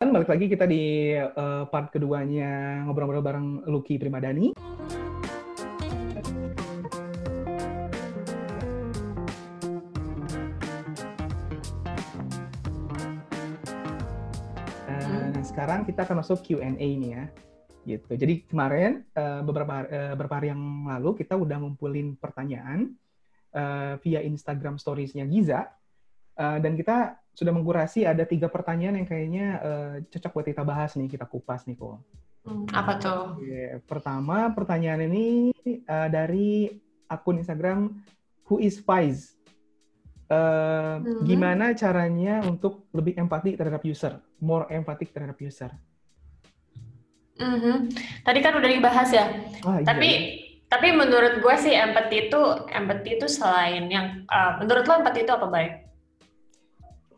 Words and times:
balik 0.00 0.32
lagi 0.32 0.48
kita 0.48 0.64
di 0.64 1.12
uh, 1.12 1.68
part 1.68 1.92
keduanya 1.92 2.80
ngobrol-ngobrol 2.88 3.20
bareng 3.20 3.48
Lucky 3.68 4.00
Primadani. 4.00 4.56
Uh, 14.88 15.28
nah, 15.36 15.44
sekarang 15.44 15.84
kita 15.84 16.08
akan 16.08 16.24
masuk 16.24 16.48
Q&A 16.48 16.80
nih 16.80 17.10
ya. 17.12 17.24
Gitu. 17.84 18.08
Jadi 18.16 18.48
kemarin 18.48 19.04
uh, 19.12 19.44
beberapa 19.44 19.84
uh, 19.84 20.16
beberapa 20.16 20.40
hari 20.40 20.48
yang 20.48 20.88
lalu 20.88 21.20
kita 21.20 21.36
udah 21.36 21.60
ngumpulin 21.60 22.16
pertanyaan 22.16 22.96
uh, 23.52 24.00
via 24.00 24.24
Instagram 24.24 24.80
Stories-nya 24.80 25.28
Giza 25.28 25.68
uh, 26.40 26.58
dan 26.58 26.72
kita 26.74 27.20
sudah 27.36 27.52
mengkurasi 27.52 28.08
ada 28.08 28.24
tiga 28.24 28.48
pertanyaan 28.48 29.00
yang 29.00 29.08
kayaknya 29.08 29.46
uh, 29.60 29.94
cocok 30.08 30.32
buat 30.32 30.46
kita 30.48 30.62
bahas 30.64 30.96
nih, 30.96 31.08
kita 31.08 31.28
kupas 31.28 31.68
nih 31.68 31.76
kok. 31.76 32.00
Hmm, 32.40 32.64
apa 32.72 32.96
tuh? 32.96 33.36
Yeah. 33.44 33.84
Pertama, 33.84 34.48
pertanyaan 34.56 35.04
ini 35.12 35.52
uh, 35.84 36.08
dari 36.08 36.72
akun 37.06 37.40
Instagram 37.40 38.00
Who 38.48 38.58
is 38.58 38.80
Faiz. 38.80 39.36
Uh, 40.30 41.02
hmm. 41.02 41.26
Gimana 41.26 41.74
caranya 41.74 42.38
untuk 42.46 42.86
lebih 42.94 43.18
empati 43.18 43.58
terhadap 43.58 43.82
user, 43.82 44.18
more 44.38 44.66
empatik 44.70 45.10
terhadap 45.10 45.38
user? 45.42 45.74
Mm 47.40 47.56
-hmm. 47.56 47.76
Tadi 48.20 48.38
kan 48.44 48.52
udah 48.52 48.68
dibahas 48.68 49.08
ya. 49.16 49.26
Ah, 49.64 49.80
tapi 49.80 50.10
iya. 50.12 50.60
tapi 50.68 50.92
menurut 50.92 51.40
gue 51.40 51.54
sih 51.56 51.72
empati 51.72 52.28
itu 52.28 52.40
empati 52.68 53.16
itu 53.16 53.26
selain 53.26 53.88
yang 53.88 54.28
uh, 54.28 54.60
menurut 54.60 54.84
lo 54.84 55.00
empati 55.00 55.24
itu 55.24 55.32
apa 55.32 55.48
baik? 55.48 55.79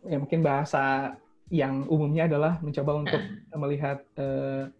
Ya 0.02 0.18
mungkin 0.18 0.42
bahasa 0.42 1.14
yang 1.52 1.84
umumnya 1.86 2.26
adalah 2.26 2.58
mencoba 2.64 2.92
untuk 2.96 3.20
uh. 3.20 3.58
melihat 3.60 4.00
uh, 4.16 4.72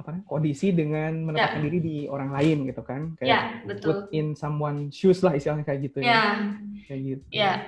apa 0.00 0.16
kondisi 0.24 0.72
dengan 0.72 1.28
menempatkan 1.28 1.60
yeah. 1.60 1.66
diri 1.68 1.78
di 1.78 1.96
orang 2.08 2.32
lain 2.32 2.64
gitu 2.72 2.80
kan 2.80 3.12
kayak 3.20 3.28
yeah, 3.28 3.44
betul. 3.68 3.88
put 3.92 3.98
in 4.16 4.32
someone 4.32 4.88
shoes 4.88 5.20
lah 5.20 5.36
istilahnya 5.36 5.60
kayak 5.60 5.92
gitu 5.92 6.00
yeah. 6.00 6.08
ya 6.08 6.84
kayak 6.88 7.00
gitu 7.04 7.24
ya 7.28 7.36
yeah. 7.36 7.58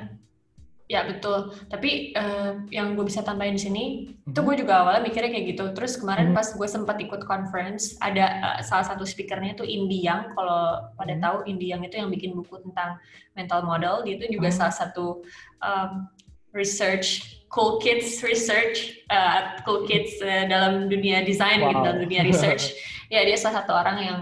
Ya 0.90 1.08
betul. 1.08 1.56
Tapi 1.72 2.12
uh, 2.12 2.68
yang 2.68 2.92
gue 2.92 3.08
bisa 3.08 3.24
tambahin 3.24 3.56
di 3.56 3.64
sini, 3.64 3.84
mm-hmm. 4.12 4.28
itu 4.28 4.40
gue 4.44 4.56
juga 4.60 4.84
awalnya 4.84 5.00
mikirnya 5.00 5.32
kayak 5.32 5.46
gitu. 5.56 5.64
Terus 5.72 5.96
kemarin 5.96 6.36
mm-hmm. 6.36 6.36
pas 6.36 6.52
gue 6.52 6.68
sempat 6.68 6.96
ikut 7.00 7.24
conference, 7.24 7.96
ada 7.96 8.26
uh, 8.44 8.60
salah 8.60 8.84
satu 8.84 9.08
speakernya 9.08 9.56
itu 9.56 9.64
Indi 9.64 10.04
Yang. 10.04 10.36
Kalau 10.36 10.92
pada 10.92 11.16
tahu 11.16 11.48
Indi 11.48 11.72
Yang 11.72 11.82
itu 11.88 11.96
yang 11.96 12.10
bikin 12.12 12.36
buku 12.36 12.60
tentang 12.60 13.00
mental 13.32 13.64
model, 13.64 14.04
dia 14.04 14.20
itu 14.20 14.36
juga 14.36 14.52
mm-hmm. 14.52 14.60
salah 14.60 14.74
satu 14.74 15.24
um, 15.64 16.12
research 16.52 17.32
cool 17.52 17.76
kids 17.78 18.24
research, 18.24 19.04
uh, 19.12 19.60
cool 19.68 19.84
kids 19.84 20.16
uh, 20.24 20.48
dalam 20.48 20.88
dunia 20.88 21.20
desain 21.22 21.60
wow. 21.60 21.68
gitu, 21.68 21.80
dalam 21.84 22.00
dunia 22.00 22.24
research. 22.24 22.72
ya 23.12 23.20
dia 23.28 23.36
salah 23.36 23.62
satu 23.62 23.76
orang 23.76 23.98
yang 24.00 24.20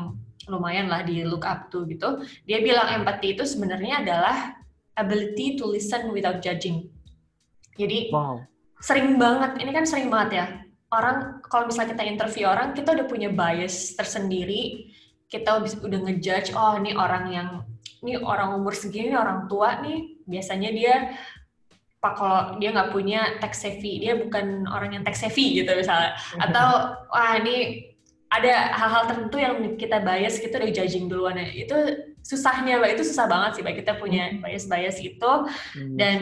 lumayan 0.50 0.90
lah 0.90 1.06
di 1.06 1.22
look 1.22 1.46
up 1.46 1.70
to 1.70 1.86
gitu. 1.86 2.26
Dia 2.44 2.58
bilang 2.58 2.90
empati 2.90 3.38
itu 3.38 3.46
sebenarnya 3.46 4.02
adalah 4.02 4.58
ability 4.98 5.54
to 5.54 5.64
listen 5.70 6.10
without 6.10 6.42
judging. 6.42 6.90
Jadi 7.78 8.10
wow. 8.10 8.42
sering 8.82 9.14
banget, 9.14 9.62
ini 9.62 9.70
kan 9.70 9.86
sering 9.86 10.10
banget 10.10 10.30
ya. 10.34 10.46
Orang 10.90 11.38
kalau 11.46 11.70
misalnya 11.70 11.94
kita 11.94 12.02
interview 12.02 12.50
orang, 12.50 12.74
kita 12.74 12.98
udah 12.98 13.06
punya 13.06 13.30
bias 13.30 13.94
tersendiri. 13.94 14.90
Kita 15.30 15.62
udah 15.62 16.00
ngejudge, 16.10 16.50
oh 16.58 16.74
ini 16.82 16.98
orang 16.98 17.30
yang 17.30 17.48
ini 18.02 18.18
orang 18.18 18.58
umur 18.58 18.74
segini, 18.74 19.14
ini 19.14 19.16
orang 19.16 19.46
tua 19.46 19.78
nih. 19.78 20.18
Biasanya 20.26 20.70
dia 20.74 20.94
pak 22.00 22.12
kalau 22.16 22.56
dia 22.56 22.72
nggak 22.72 22.90
punya 22.96 23.20
tech 23.44 23.52
savvy, 23.52 24.00
dia 24.00 24.16
bukan 24.16 24.64
orang 24.72 24.96
yang 24.96 25.04
tech 25.04 25.16
savvy 25.16 25.60
gitu 25.60 25.72
misalnya. 25.76 26.16
Atau 26.40 26.96
wah 27.12 27.32
ini 27.36 27.86
ada 28.32 28.72
hal-hal 28.72 29.02
tertentu 29.10 29.36
yang 29.36 29.56
kita 29.76 30.00
bias, 30.00 30.40
kita 30.40 30.64
udah 30.64 30.72
judging 30.72 31.12
duluan 31.12 31.36
ya. 31.36 31.48
Itu 31.52 31.76
susahnya 32.20 32.76
mbak 32.76 33.00
itu 33.00 33.04
susah 33.08 33.24
banget 33.26 33.50
sih 33.58 33.62
mbak 33.64 33.80
kita 33.80 33.96
punya 33.96 34.28
hmm. 34.28 34.44
bias-bias 34.44 35.00
itu 35.00 35.32
hmm. 35.76 35.96
dan 35.96 36.18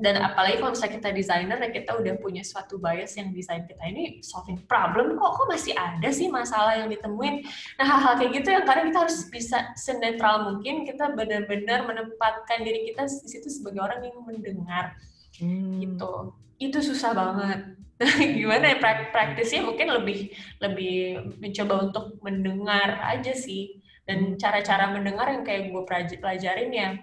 dan 0.00 0.14
apalagi 0.24 0.58
kalau 0.58 0.72
misalnya 0.72 0.94
kita 0.96 1.08
desainer 1.12 1.58
ya 1.60 1.70
kita 1.70 1.90
udah 1.92 2.14
punya 2.18 2.42
suatu 2.42 2.80
bias 2.80 3.14
yang 3.20 3.30
desain 3.36 3.68
kita 3.68 3.84
ini 3.84 4.24
solving 4.24 4.58
problem 4.64 5.20
kok 5.20 5.30
kok 5.36 5.46
masih 5.52 5.76
ada 5.76 6.08
sih 6.08 6.32
masalah 6.32 6.80
yang 6.80 6.88
ditemuin 6.88 7.44
nah 7.76 7.84
hal-hal 7.84 8.12
kayak 8.16 8.32
gitu 8.42 8.48
yang 8.48 8.64
kadang 8.64 8.88
kita 8.88 8.98
harus 9.04 9.18
bisa 9.28 9.58
senetral 9.76 10.48
mungkin 10.48 10.88
kita 10.88 11.12
benar-benar 11.12 11.84
menempatkan 11.84 12.64
diri 12.64 12.88
kita 12.88 13.04
di 13.06 13.28
situ 13.28 13.52
sebagai 13.52 13.84
orang 13.84 14.00
yang 14.02 14.18
mendengar 14.24 14.96
hmm. 15.42 15.82
gitu 15.82 16.32
itu 16.62 16.78
susah 16.78 17.10
banget. 17.12 17.60
Gimana 18.38 18.74
ya 18.74 18.76
praktisnya 19.10 19.66
mungkin 19.66 19.90
lebih 19.90 20.30
lebih 20.62 20.96
mencoba 21.38 21.90
untuk 21.90 22.18
mendengar 22.22 23.02
aja 23.02 23.34
sih. 23.34 23.82
Dan 24.02 24.34
cara-cara 24.34 24.90
mendengar 24.90 25.30
yang 25.30 25.46
kayak 25.46 25.70
gue 25.70 25.82
pelajarin 26.18 26.70
ya 26.74 26.98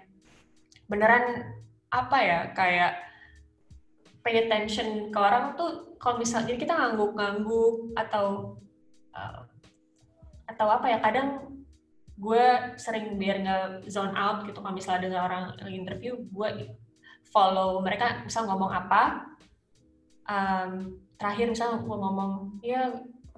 beneran 0.84 1.56
apa 1.88 2.18
ya 2.20 2.40
kayak 2.52 2.92
pay 4.20 4.44
attention 4.44 5.08
ke 5.08 5.16
orang 5.16 5.56
tuh 5.56 5.96
kalau 5.96 6.20
misalnya 6.20 6.60
kita 6.60 6.76
ngangguk-ngangguk 6.76 7.96
atau 7.96 8.58
uh, 9.16 9.40
atau 10.44 10.66
apa 10.68 10.86
ya 10.92 10.98
kadang 11.00 11.56
gue 12.20 12.76
sering 12.76 13.16
biar 13.16 13.40
nggak 13.40 13.88
zone 13.88 14.12
out 14.12 14.44
gitu. 14.44 14.60
Kalau 14.60 14.76
misalnya 14.76 15.08
dengan 15.08 15.24
orang 15.24 15.44
interview 15.72 16.20
gue 16.20 16.48
follow 17.30 17.78
mereka 17.82 18.26
misal 18.26 18.46
ngomong 18.50 18.70
apa 18.70 19.30
um, 20.26 20.98
terakhir 21.18 21.50
misal 21.50 21.82
gue 21.82 21.96
ngomong 21.96 22.58
ya 22.62 22.70
yeah, 22.70 22.88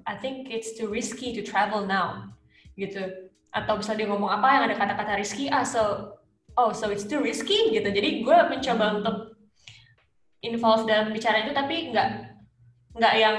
I 0.06 0.18
think 0.18 0.50
it's 0.50 0.74
too 0.74 0.90
risky 0.90 1.34
to 1.34 1.42
travel 1.42 1.86
now 1.86 2.34
gitu. 2.74 3.30
Atau 3.52 3.78
bisa 3.78 3.92
dia 3.92 4.08
ngomong 4.08 4.32
apa 4.32 4.48
yang 4.48 4.62
ada 4.70 4.76
kata-kata 4.76 5.20
risky 5.20 5.46
ah 5.52 5.62
so 5.62 6.16
oh 6.56 6.72
so 6.72 6.88
it's 6.88 7.06
too 7.06 7.20
risky 7.20 7.70
gitu. 7.70 7.86
Jadi 7.86 8.24
gue 8.24 8.38
mencoba 8.48 9.02
untuk 9.02 9.16
involve 10.42 10.88
dalam 10.88 11.14
bicara 11.14 11.46
itu 11.46 11.52
tapi 11.54 11.94
nggak 11.94 12.08
nggak 12.98 13.14
yang 13.14 13.38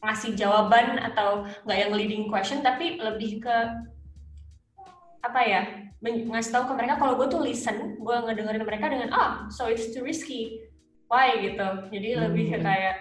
ngasih 0.00 0.32
jawaban 0.34 0.96
atau 0.98 1.44
nggak 1.68 1.78
yang 1.78 1.92
leading 1.94 2.24
question 2.26 2.64
tapi 2.64 2.96
lebih 2.96 3.44
ke 3.44 3.56
apa 5.20 5.40
ya 5.44 5.62
ngasih 6.00 6.52
tahu 6.56 6.64
ke 6.72 6.74
mereka 6.80 6.94
kalau 6.96 7.14
gue 7.20 7.28
tuh 7.28 7.40
listen 7.44 8.00
gue 8.00 8.16
ngedengerin 8.24 8.64
mereka 8.64 8.88
dengan 8.88 9.08
ah 9.12 9.20
oh, 9.20 9.32
so 9.52 9.68
it's 9.68 9.92
too 9.92 10.00
risky 10.00 10.64
why 11.12 11.36
gitu 11.44 11.68
jadi 11.92 12.08
hmm. 12.16 12.20
lebih 12.30 12.44
ke 12.56 12.58
kayak 12.64 12.96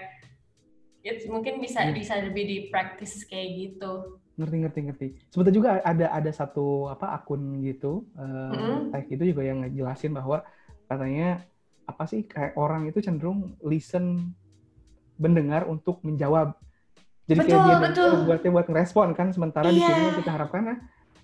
it, 1.07 1.23
mungkin 1.31 1.63
bisa 1.63 1.87
hmm. 1.87 1.95
bisa 1.95 2.19
lebih 2.19 2.43
di 2.43 2.57
practice 2.67 3.23
kayak 3.23 3.49
gitu 3.55 4.19
ngerti 4.39 4.55
ngerti 4.63 4.79
ngerti 4.91 5.07
sebetulnya 5.31 5.55
juga 5.55 5.69
ada 5.83 6.05
ada 6.15 6.31
satu 6.31 6.87
apa 6.91 7.15
akun 7.15 7.59
gitu 7.63 8.07
uh, 8.15 8.55
mm 8.55 8.91
-hmm. 8.95 9.11
itu 9.11 9.23
juga 9.35 9.41
yang 9.43 9.67
ngejelasin 9.67 10.15
bahwa 10.15 10.47
katanya 10.87 11.43
apa 11.83 12.03
sih 12.07 12.23
kayak 12.23 12.55
orang 12.55 12.87
itu 12.87 13.03
cenderung 13.03 13.59
listen 13.67 14.31
mendengar 15.19 15.67
untuk 15.67 15.99
menjawab 16.07 16.55
jadi 17.27 17.45
betul, 17.45 17.51
kayak 17.51 17.67
dia 17.67 17.77
betul. 17.83 18.11
buatnya 18.25 18.51
buat 18.55 18.67
ngerespon 18.71 19.07
kan 19.11 19.27
sementara 19.35 19.69
yeah. 19.69 19.75
di 19.75 19.81
sini 19.83 20.03
iya. 20.07 20.17
kita 20.23 20.31
harapkan 20.31 20.63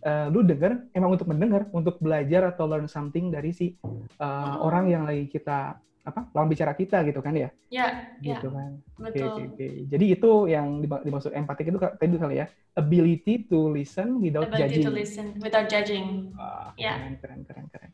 uh, 0.05 0.27
lu 0.29 0.45
denger 0.45 0.93
emang 0.93 1.17
untuk 1.17 1.27
mendengar 1.27 1.66
untuk 1.73 1.97
belajar 1.97 2.53
atau 2.53 2.69
learn 2.69 2.85
something 2.85 3.33
dari 3.33 3.51
si 3.51 3.73
uh, 3.83 3.97
oh. 4.21 4.69
orang 4.69 4.93
yang 4.93 5.03
lagi 5.03 5.25
kita 5.27 5.81
apa 6.05 6.29
lawan 6.38 6.53
bicara 6.53 6.77
kita 6.77 7.01
gitu 7.01 7.17
kan 7.17 7.33
ya? 7.33 7.49
Ya, 7.73 8.13
gitu 8.21 8.53
ya. 8.53 8.55
kan. 8.61 8.71
Betul. 9.01 9.09
Okay, 9.09 9.25
okay. 9.49 9.71
Jadi 9.89 10.05
itu 10.13 10.31
yang 10.45 10.85
dimaksud 10.85 11.33
empatik 11.33 11.73
itu 11.73 11.81
tadi 11.81 12.13
kali 12.21 12.35
ya, 12.38 12.45
ability 12.77 13.49
to 13.49 13.73
listen 13.73 14.21
without 14.21 14.45
ability 14.45 14.85
judging. 14.85 14.85
to 14.85 14.93
listen 14.93 15.25
without 15.41 15.66
judging. 15.66 16.29
Wah, 16.37 16.77
ya. 16.77 17.01
Keren, 17.01 17.17
keren, 17.17 17.41
keren, 17.49 17.66
keren. 17.73 17.91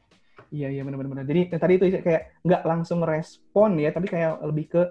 Iya, 0.51 0.67
iya 0.75 0.81
benar-benar. 0.83 1.23
Jadi 1.23 1.55
tadi 1.55 1.73
itu 1.79 1.85
kayak 2.03 2.43
nggak 2.43 2.63
langsung 2.67 2.99
respon 2.99 3.79
ya, 3.79 3.95
tapi 3.95 4.11
kayak 4.11 4.43
lebih 4.43 4.67
ke 4.67 4.83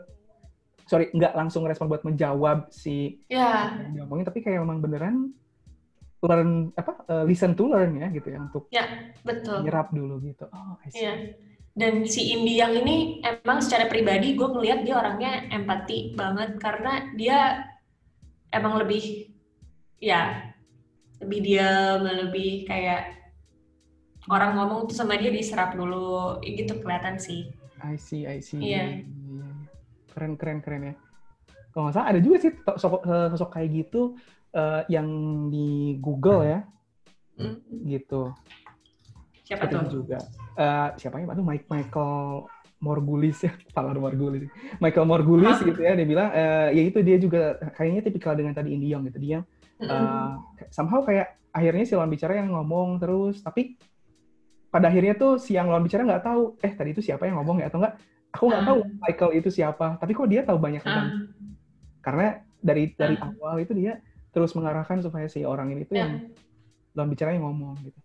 sorry 0.88 1.12
nggak 1.12 1.36
langsung 1.36 1.68
respon 1.68 1.92
buat 1.92 2.00
menjawab 2.02 2.72
si 2.72 3.20
ya. 3.28 3.76
yang 3.92 4.08
ngomongin, 4.08 4.24
tapi 4.24 4.40
kayak 4.40 4.64
memang 4.64 4.80
beneran 4.80 5.36
learn 6.20 6.72
apa 6.76 6.92
uh, 7.08 7.24
listen 7.24 7.56
to 7.56 7.68
learn 7.68 7.96
ya 7.96 8.08
gitu 8.12 8.28
ya 8.28 8.38
untuk 8.40 8.64
ya 8.68 8.84
betul. 9.24 9.64
nyerap 9.64 9.88
dulu 9.92 10.20
gitu. 10.24 10.46
Oh, 10.52 10.76
I 10.84 10.88
see. 10.92 11.04
Yeah 11.04 11.18
dan 11.70 12.02
si 12.04 12.34
Indi 12.34 12.58
yang 12.58 12.74
ini 12.74 13.22
emang 13.22 13.62
secara 13.62 13.86
pribadi 13.86 14.34
gue 14.34 14.48
ngeliat 14.48 14.82
dia 14.82 14.98
orangnya 14.98 15.46
empati 15.54 16.18
banget 16.18 16.58
karena 16.58 17.08
dia 17.14 17.38
emang 18.50 18.82
lebih 18.82 19.30
ya 20.02 20.50
lebih 21.22 21.40
diam 21.40 22.02
lebih 22.02 22.66
kayak 22.66 23.14
orang 24.26 24.58
ngomong 24.58 24.90
tuh 24.90 24.96
sama 24.98 25.14
dia 25.14 25.30
diserap 25.30 25.78
dulu 25.78 26.42
gitu 26.42 26.82
kelihatan 26.82 27.16
sih. 27.16 27.48
I 27.80 27.94
see 27.96 28.26
I 28.26 28.42
see. 28.42 28.60
Iya. 28.60 29.06
Keren 30.10 30.34
keren 30.34 30.58
keren 30.60 30.82
ya. 30.90 30.94
Kalau 31.70 31.86
nggak 31.86 31.94
salah 31.94 32.08
ada 32.10 32.20
juga 32.20 32.36
sih 32.42 32.52
sosok, 32.66 33.06
sosok 33.06 33.50
kayak 33.54 33.86
gitu 33.86 34.18
uh, 34.54 34.82
yang 34.90 35.08
di 35.50 35.98
Google 35.98 36.42
ya. 36.46 36.60
Mm. 37.40 37.56
gitu. 37.88 38.36
Siapa 39.48 39.64
tuh? 39.66 39.88
juga. 39.88 40.20
Uh, 40.54 40.92
siapa 41.00 41.18
ya 41.18 41.26
Mike 41.26 41.66
Michael 41.72 42.46
Morgulis 42.80 43.44
ya, 43.44 43.52
Valar 43.74 43.96
Morgulis. 43.96 44.46
Michael 44.78 45.08
Morgulis 45.08 45.56
huh? 45.56 45.66
gitu 45.66 45.80
ya, 45.80 45.96
dia 45.96 46.06
bilang. 46.06 46.28
Uh, 46.30 46.68
ya 46.70 46.82
itu 46.84 46.98
dia 47.00 47.16
juga 47.16 47.56
kayaknya 47.74 48.02
tipikal 48.04 48.36
dengan 48.36 48.52
tadi 48.52 48.76
Indiong 48.76 49.08
gitu. 49.08 49.18
Dia. 49.20 49.38
Uh, 49.80 50.36
somehow 50.68 51.00
kayak 51.00 51.40
akhirnya 51.56 51.84
si 51.88 51.96
lawan 51.96 52.12
bicara 52.12 52.36
yang 52.36 52.52
ngomong 52.52 53.00
terus, 53.00 53.40
tapi 53.40 53.80
pada 54.68 54.92
akhirnya 54.92 55.16
tuh 55.16 55.40
si 55.40 55.56
yang 55.56 55.72
lawan 55.72 55.82
bicara 55.82 56.04
nggak 56.04 56.24
tahu, 56.24 56.60
eh 56.60 56.72
tadi 56.76 56.92
itu 56.92 57.00
siapa 57.00 57.24
yang 57.24 57.40
ngomong 57.40 57.64
ya? 57.64 57.72
Atau 57.72 57.80
enggak? 57.80 57.96
Aku 58.30 58.46
nggak 58.46 58.64
tahu 58.68 58.78
Michael 59.02 59.32
itu 59.40 59.48
siapa, 59.50 59.98
tapi 59.98 60.12
kok 60.12 60.28
dia 60.28 60.44
tahu 60.44 60.60
banyak 60.60 60.84
tentang. 60.84 61.32
Karena 62.04 62.38
dari 62.60 62.92
dari 62.94 63.16
awal 63.16 63.64
itu 63.64 63.72
dia 63.72 63.98
terus 64.30 64.54
mengarahkan 64.54 65.02
supaya 65.02 65.26
si 65.26 65.42
orang 65.42 65.74
ini 65.74 65.82
tuh 65.86 65.94
yeah. 65.98 66.06
yang 66.06 66.12
lawan 66.94 67.08
bicara 67.10 67.34
yang 67.34 67.46
ngomong 67.46 67.78
gitu. 67.82 68.00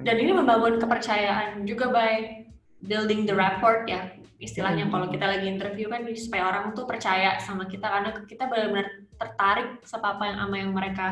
Dan 0.00 0.16
ini 0.16 0.32
membangun 0.32 0.80
kepercayaan 0.80 1.68
juga 1.68 1.92
by 1.92 2.44
building 2.80 3.28
the 3.28 3.36
rapport 3.36 3.84
ya. 3.84 4.16
Istilahnya 4.40 4.88
kalau 4.88 5.12
kita 5.12 5.28
lagi 5.28 5.44
interview 5.44 5.92
kan 5.92 6.08
supaya 6.16 6.48
orang 6.48 6.72
tuh 6.72 6.88
percaya 6.88 7.36
sama 7.36 7.68
kita 7.68 7.84
karena 7.84 8.16
kita 8.24 8.48
benar-benar 8.48 8.88
tertarik 9.20 9.84
sama 9.84 10.16
apa 10.16 10.24
yang 10.24 10.38
sama 10.40 10.54
yang 10.56 10.70
mereka 10.72 11.06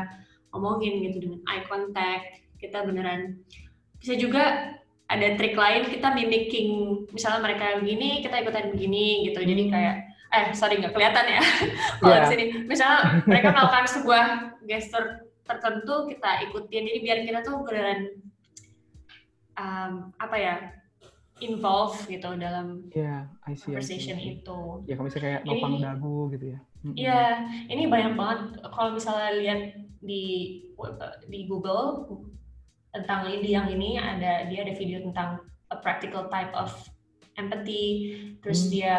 omongin 0.49 1.05
gitu. 1.05 1.29
Dengan 1.29 1.39
eye 1.45 1.65
contact 1.69 2.25
kita 2.57 2.81
beneran. 2.81 3.37
Bisa 4.01 4.17
juga 4.17 4.73
ada 5.05 5.27
trik 5.37 5.53
lain 5.53 5.93
kita 5.93 6.09
mimicking. 6.17 6.69
Misalnya 7.13 7.45
mereka 7.45 7.77
begini 7.77 8.25
kita 8.25 8.41
ikutan 8.41 8.73
begini 8.73 9.29
gitu. 9.29 9.37
Jadi 9.45 9.63
kayak 9.69 10.08
eh 10.29 10.53
sorry 10.53 10.77
nggak 10.77 10.93
kelihatan 10.93 11.25
ya 11.25 11.41
kalau 12.01 12.13
yeah. 12.13 12.23
di 12.23 12.27
sini 12.29 12.43
misalnya 12.69 12.99
mereka 13.25 13.49
melakukan 13.49 13.85
sebuah 13.89 14.23
gesture 14.69 15.25
tertentu 15.49 16.05
kita 16.13 16.45
ikutin 16.49 16.85
jadi 16.85 16.99
biar 17.01 17.17
kita 17.25 17.39
tuh 17.41 17.65
beneran 17.65 18.21
um, 19.57 20.13
apa 20.21 20.37
ya 20.37 20.55
involve 21.39 21.95
gitu 22.07 22.35
dalam 22.35 22.87
yeah, 22.91 23.27
I 23.47 23.55
see, 23.55 23.71
conversation 23.71 24.19
I 24.19 24.21
see. 24.21 24.33
itu. 24.39 24.59
Ya 24.85 24.93
kalau 24.99 25.07
misalnya 25.07 25.25
kayak 25.25 25.41
nopang 25.47 25.73
ini, 25.75 25.83
dagu 25.83 26.17
gitu 26.35 26.45
ya. 26.51 26.59
Iya, 26.79 27.23
ini 27.67 27.83
banyak 27.91 28.13
banget 28.15 28.39
kalau 28.71 28.95
misalnya 28.95 29.35
lihat 29.35 29.61
di 29.99 30.23
di 31.27 31.39
Google 31.47 32.07
tentang 32.95 33.27
Lidi 33.27 33.51
yang 33.51 33.67
ini 33.67 33.99
ada 33.99 34.47
dia 34.47 34.63
ada 34.63 34.73
video 34.75 35.03
tentang 35.03 35.43
a 35.71 35.77
practical 35.79 36.27
type 36.31 36.51
of 36.55 36.71
empathy, 37.35 38.15
terus 38.43 38.67
hmm. 38.67 38.71
dia 38.71 38.97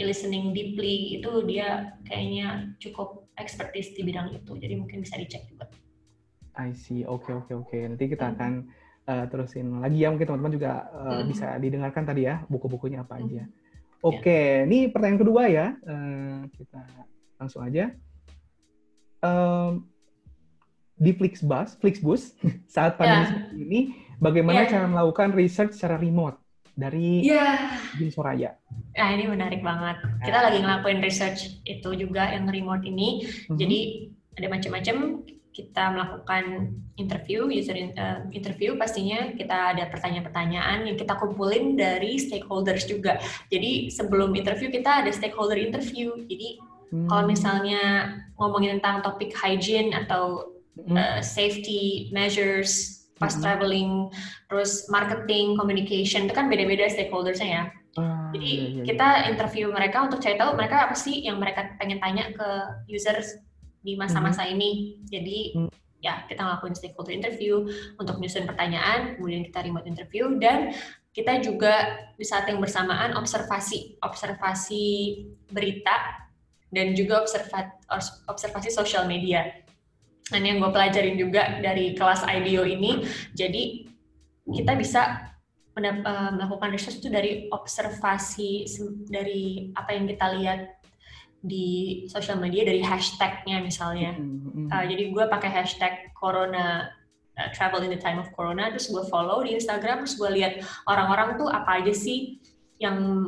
listening 0.00 0.56
deeply 0.56 1.20
itu 1.20 1.30
dia 1.44 1.92
kayaknya 2.08 2.72
cukup 2.80 3.28
expertise 3.36 3.92
di 3.92 4.02
bidang 4.06 4.32
itu. 4.32 4.52
Jadi 4.56 4.74
mungkin 4.80 5.04
bisa 5.04 5.20
dicek 5.20 5.44
juga. 5.52 5.68
I 6.56 6.72
see. 6.72 7.04
Oke, 7.04 7.32
okay, 7.32 7.32
oke, 7.32 7.44
okay, 7.48 7.54
oke. 7.56 7.68
Okay. 7.68 7.82
Nanti 7.88 8.04
kita 8.08 8.24
hmm. 8.28 8.34
akan 8.36 8.52
uh, 9.08 9.24
terusin 9.28 9.66
lagi 9.80 9.98
ya. 10.04 10.08
Mungkin 10.12 10.26
teman-teman 10.28 10.54
juga 10.56 10.72
uh, 10.92 11.20
hmm. 11.20 11.28
bisa 11.28 11.46
didengarkan 11.60 12.04
tadi 12.08 12.28
ya 12.28 12.44
buku-bukunya 12.48 13.04
apa 13.04 13.20
aja. 13.20 13.44
Hmm. 13.44 13.60
Oke, 14.02 14.18
okay. 14.18 14.44
Ya. 14.64 14.66
ini 14.66 14.78
pertanyaan 14.90 15.20
kedua 15.20 15.42
ya. 15.46 15.66
Uh, 15.84 16.48
kita 16.56 16.80
langsung 17.38 17.62
aja. 17.62 17.92
Um, 19.22 19.86
di 20.98 21.14
Flixbus, 21.14 21.78
Flixbus 21.78 22.34
saat 22.74 22.98
pandemi 22.98 23.26
yeah. 23.30 23.42
ini, 23.54 23.80
bagaimana 24.18 24.66
yeah. 24.66 24.70
cara 24.70 24.86
melakukan 24.90 25.30
research 25.34 25.78
secara 25.78 25.98
remote? 25.98 26.41
Dari 26.72 27.20
yeah. 27.20 27.76
Jim 28.00 28.08
Soraya. 28.08 28.56
Nah 28.96 29.08
ini 29.12 29.28
menarik 29.28 29.60
banget. 29.60 30.00
Kita 30.24 30.38
lagi 30.40 30.58
ngelakuin 30.60 31.00
research 31.04 31.60
itu 31.68 31.90
juga 31.96 32.32
yang 32.32 32.48
remote 32.48 32.84
ini. 32.84 33.24
Mm-hmm. 33.24 33.56
Jadi 33.60 33.78
ada 34.40 34.46
macam-macam. 34.48 34.96
Kita 35.52 35.92
melakukan 35.92 36.44
interview, 36.96 37.44
user 37.52 37.76
uh, 37.76 38.24
interview 38.32 38.72
pastinya 38.80 39.36
kita 39.36 39.76
ada 39.76 39.84
pertanyaan-pertanyaan 39.92 40.88
yang 40.88 40.96
kita 40.96 41.12
kumpulin 41.20 41.76
dari 41.76 42.16
stakeholders 42.16 42.88
juga. 42.88 43.20
Jadi 43.52 43.92
sebelum 43.92 44.32
interview 44.32 44.72
kita 44.72 45.04
ada 45.04 45.12
stakeholder 45.12 45.60
interview. 45.60 46.16
Jadi 46.24 46.56
hmm. 46.96 47.04
kalau 47.04 47.28
misalnya 47.28 48.16
ngomongin 48.40 48.80
tentang 48.80 49.04
topik 49.04 49.36
hygiene 49.36 49.92
atau 49.92 50.56
hmm. 50.80 50.96
uh, 50.96 51.20
safety 51.20 52.08
measures 52.16 53.01
pas 53.22 53.30
hmm. 53.30 53.42
traveling, 53.46 53.92
terus 54.50 54.90
marketing, 54.90 55.54
communication 55.54 56.26
itu 56.26 56.34
kan 56.34 56.50
beda-beda 56.50 56.90
stakeholdersnya 56.90 57.48
ya. 57.48 57.64
Ah, 57.92 58.32
Jadi 58.34 58.50
iya, 58.50 58.64
iya, 58.72 58.82
kita 58.88 59.08
iya. 59.22 59.24
interview 59.30 59.70
mereka 59.70 60.02
untuk 60.02 60.18
cari 60.18 60.34
tahu 60.34 60.58
mereka 60.58 60.90
apa 60.90 60.96
sih 60.98 61.22
yang 61.22 61.38
mereka 61.38 61.76
pengen 61.78 62.02
tanya 62.02 62.32
ke 62.34 62.48
users 62.90 63.38
di 63.84 63.94
masa-masa 63.94 64.42
hmm. 64.42 64.52
ini. 64.58 64.70
Jadi 65.06 65.38
hmm. 65.54 65.70
ya 66.02 66.26
kita 66.26 66.42
ngelakuin 66.42 66.74
stakeholder 66.74 67.14
interview 67.14 67.62
untuk 68.00 68.18
menyusun 68.18 68.48
pertanyaan, 68.48 69.14
kemudian 69.14 69.46
kita 69.46 69.62
remote 69.62 69.86
interview 69.86 70.34
dan 70.42 70.74
kita 71.12 71.44
juga 71.44 72.08
di 72.16 72.24
saat 72.24 72.48
yang 72.48 72.58
bersamaan 72.58 73.12
observasi, 73.20 74.00
observasi 74.00 75.20
berita 75.52 76.24
dan 76.72 76.96
juga 76.96 77.20
observasi 78.32 78.72
sosial 78.72 79.04
media. 79.04 79.44
Nah, 80.30 80.38
ini 80.38 80.54
yang 80.54 80.58
gue 80.62 80.70
pelajarin 80.70 81.16
juga 81.18 81.58
dari 81.58 81.98
kelas 81.98 82.22
IDEO 82.22 82.62
ini. 82.62 83.02
Jadi 83.34 83.90
kita 84.46 84.72
bisa 84.78 85.02
eh, 85.76 86.30
melakukan 86.30 86.70
research 86.70 87.02
itu 87.02 87.10
dari 87.10 87.50
observasi 87.50 88.70
dari 89.10 89.72
apa 89.74 89.90
yang 89.96 90.06
kita 90.06 90.26
lihat 90.38 90.60
di 91.42 92.06
sosial 92.06 92.38
media 92.38 92.62
dari 92.62 92.78
hashtagnya 92.78 93.58
misalnya. 93.58 94.14
Mm-hmm. 94.14 94.70
Uh, 94.70 94.84
jadi 94.86 95.02
gue 95.10 95.24
pakai 95.26 95.50
hashtag 95.50 96.14
Corona 96.14 96.86
uh, 97.34 97.48
Travel 97.50 97.82
in 97.82 97.90
the 97.90 97.98
Time 97.98 98.22
of 98.22 98.30
Corona, 98.30 98.70
terus 98.70 98.86
gue 98.86 99.02
follow 99.10 99.42
di 99.42 99.58
Instagram, 99.58 100.06
terus 100.06 100.14
gue 100.14 100.30
lihat 100.38 100.62
orang-orang 100.86 101.34
tuh 101.34 101.50
apa 101.50 101.82
aja 101.82 101.90
sih 101.90 102.38
yang 102.78 103.26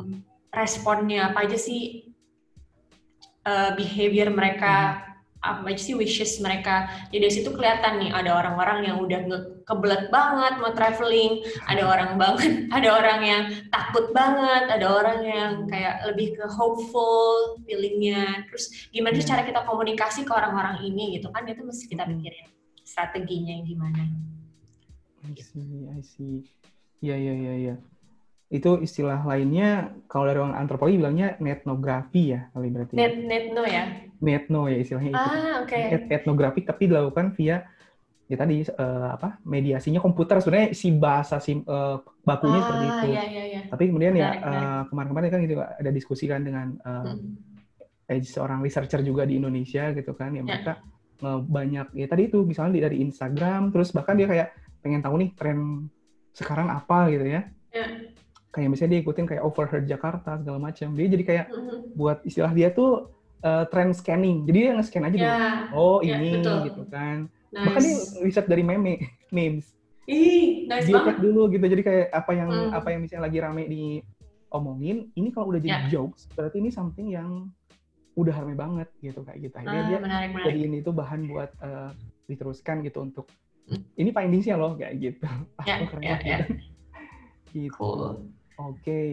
responnya, 0.55 1.27
apa 1.27 1.43
aja 1.43 1.59
sih 1.59 2.07
uh, 3.43 3.75
behavior 3.75 4.31
mereka. 4.31 4.95
Mm-hmm 4.95 5.14
apa 5.45 5.69
aja 5.69 5.81
sih 5.81 5.95
wishes 5.95 6.41
mereka. 6.41 6.89
Jadi 7.13 7.19
dari 7.21 7.33
situ 7.33 7.49
kelihatan 7.53 8.01
nih 8.01 8.11
ada 8.11 8.33
orang-orang 8.33 8.89
yang 8.89 8.97
udah 8.97 9.19
kebelet 9.65 10.09
banget 10.09 10.53
mau 10.57 10.73
traveling, 10.73 11.45
ada 11.69 11.83
orang 11.93 12.11
banget, 12.17 12.53
ada 12.73 12.89
orang 12.89 13.19
yang 13.21 13.43
takut 13.69 14.09
banget, 14.11 14.63
ada 14.73 14.85
orang 14.89 15.19
yang 15.21 15.51
kayak 15.69 16.01
lebih 16.09 16.33
ke 16.33 16.45
hopeful 16.49 17.61
feelingnya. 17.63 18.45
Terus 18.49 18.89
gimana 18.89 19.13
sih 19.15 19.25
iya. 19.25 19.31
cara 19.37 19.41
kita 19.45 19.61
komunikasi 19.63 20.25
ke 20.25 20.31
orang-orang 20.33 20.81
ini 20.83 21.21
gitu 21.21 21.29
kan 21.29 21.45
itu 21.45 21.61
mesti 21.61 21.85
kita 21.85 22.03
pikirin 22.09 22.49
strateginya 22.81 23.53
yang 23.53 23.65
gimana. 23.65 24.03
I 25.25 25.33
see, 25.41 25.89
I 25.89 26.01
see. 26.05 26.45
Iya, 27.01 27.17
iya, 27.17 27.33
iya, 27.33 27.53
iya 27.57 27.75
itu 28.53 28.77
istilah 28.77 29.25
lainnya 29.25 29.89
kalau 30.05 30.29
dari 30.29 30.37
orang 30.37 30.53
antropologi 30.53 31.01
bilangnya 31.01 31.33
netnografi 31.41 32.37
ya 32.37 32.45
kali 32.53 32.69
berarti 32.69 32.93
net 32.93 33.17
netno 33.25 33.63
ya 33.65 33.83
netno 34.21 34.61
ya 34.69 34.77
istilahnya 34.77 35.11
ah, 35.17 35.17
itu 35.17 35.29
okay. 35.65 35.83
Et 35.97 36.03
etnografi 36.13 36.61
tapi 36.61 36.85
dilakukan 36.85 37.33
via 37.33 37.65
ya 38.25 38.37
tadi 38.37 38.65
uh, 38.65 39.17
apa 39.17 39.41
mediasinya 39.45 40.01
komputer 40.01 40.41
sebenarnya 40.41 40.77
si 40.77 40.93
bahasa 40.93 41.37
si 41.41 41.57
uh, 41.57 42.01
bakunya 42.25 42.57
ah, 42.57 42.65
seperti 42.65 42.85
itu 42.85 43.07
iya, 43.13 43.23
iya, 43.29 43.43
iya. 43.49 43.61
tapi 43.69 43.83
kemudian 43.89 44.13
ya 44.17 44.29
uh, 44.41 44.81
kemarin-kemarin 44.89 45.29
kan 45.29 45.39
gitu 45.45 45.55
ada 45.61 45.91
diskusi 45.93 46.25
kan 46.25 46.41
dengan 46.41 46.73
uh, 46.85 47.13
hmm. 47.13 48.09
eh, 48.09 48.21
seorang 48.25 48.65
researcher 48.65 49.05
juga 49.05 49.29
di 49.29 49.37
Indonesia 49.37 49.93
gitu 49.93 50.17
kan 50.17 50.33
ya, 50.33 50.41
ya. 50.41 50.45
mereka 50.45 50.73
uh, 51.21 51.37
banyak 51.41 51.93
ya 51.93 52.05
tadi 52.09 52.29
itu 52.29 52.41
misalnya 52.45 52.89
dari 52.89 53.01
Instagram 53.01 53.69
terus 53.69 53.93
bahkan 53.93 54.17
dia 54.17 54.25
kayak 54.25 54.57
pengen 54.81 55.05
tahu 55.05 55.21
nih 55.21 55.29
tren 55.37 55.89
sekarang 56.33 56.67
apa 56.69 57.09
gitu 57.13 57.25
ya, 57.29 57.41
ya 57.73 57.85
kayak 58.55 58.71
misalnya 58.71 58.91
dia 58.95 59.01
ikutin 59.03 59.27
kayak 59.27 59.43
overheard 59.43 59.83
Jakarta 59.83 60.39
segala 60.39 60.71
macam 60.71 60.95
dia 60.95 61.07
jadi 61.11 61.23
kayak 61.27 61.45
mm-hmm. 61.51 61.99
buat 61.99 62.23
istilah 62.23 62.55
dia 62.55 62.71
tuh 62.71 63.11
uh, 63.43 63.67
trend 63.67 63.91
scanning 63.91 64.47
jadi 64.47 64.57
dia 64.57 64.71
nge-scan 64.79 65.03
aja 65.03 65.17
yeah. 65.19 65.27
dulu 65.27 65.75
oh 65.75 65.97
yeah, 65.99 66.15
ini 66.23 66.39
betul. 66.39 66.59
gitu 66.71 66.83
kan 66.87 67.27
nice. 67.51 67.65
bahkan 67.67 67.81
dia 67.83 67.95
riset 68.23 68.45
dari 68.47 68.63
meme 68.63 69.11
memes 69.35 69.75
Ih, 70.07 70.69
nice 70.69 70.87
dia 70.87 71.01
cek 71.03 71.19
dulu 71.19 71.51
gitu 71.51 71.65
jadi 71.67 71.81
kayak 71.83 72.07
apa 72.15 72.31
yang 72.31 72.49
mm. 72.49 72.71
apa 72.71 72.87
yang 72.95 72.99
misalnya 73.03 73.23
lagi 73.27 73.37
rame 73.43 73.63
di 73.67 73.83
omongin 74.55 75.11
ini 75.19 75.29
kalau 75.35 75.51
udah 75.51 75.59
jadi 75.59 75.75
yeah. 75.75 75.91
jokes 75.91 76.31
berarti 76.31 76.63
ini 76.63 76.69
something 76.71 77.11
yang 77.11 77.51
udah 78.15 78.31
rame 78.31 78.55
banget 78.55 78.87
gitu 79.03 79.19
kayak 79.27 79.51
gitu 79.51 79.55
akhirnya 79.59 79.83
ah, 79.83 79.87
dia 79.91 79.99
menarik, 79.99 80.29
menarik. 80.31 80.47
jadi 80.47 80.59
ini 80.71 80.77
tuh 80.79 80.93
bahan 80.95 81.27
buat 81.27 81.51
uh, 81.59 81.91
diteruskan 82.31 82.79
gitu 82.87 83.03
untuk 83.03 83.27
mm. 83.67 83.99
ini 83.99 84.09
findingsnya 84.15 84.55
loh 84.55 84.79
kayak 84.79 84.95
gitu 85.01 85.27
yeah, 85.67 85.83
yeah, 85.99 86.19
yeah. 86.23 86.41
gitu 87.51 87.75
cool. 87.75 88.23
Oke. 88.59 88.79
Okay. 88.81 89.09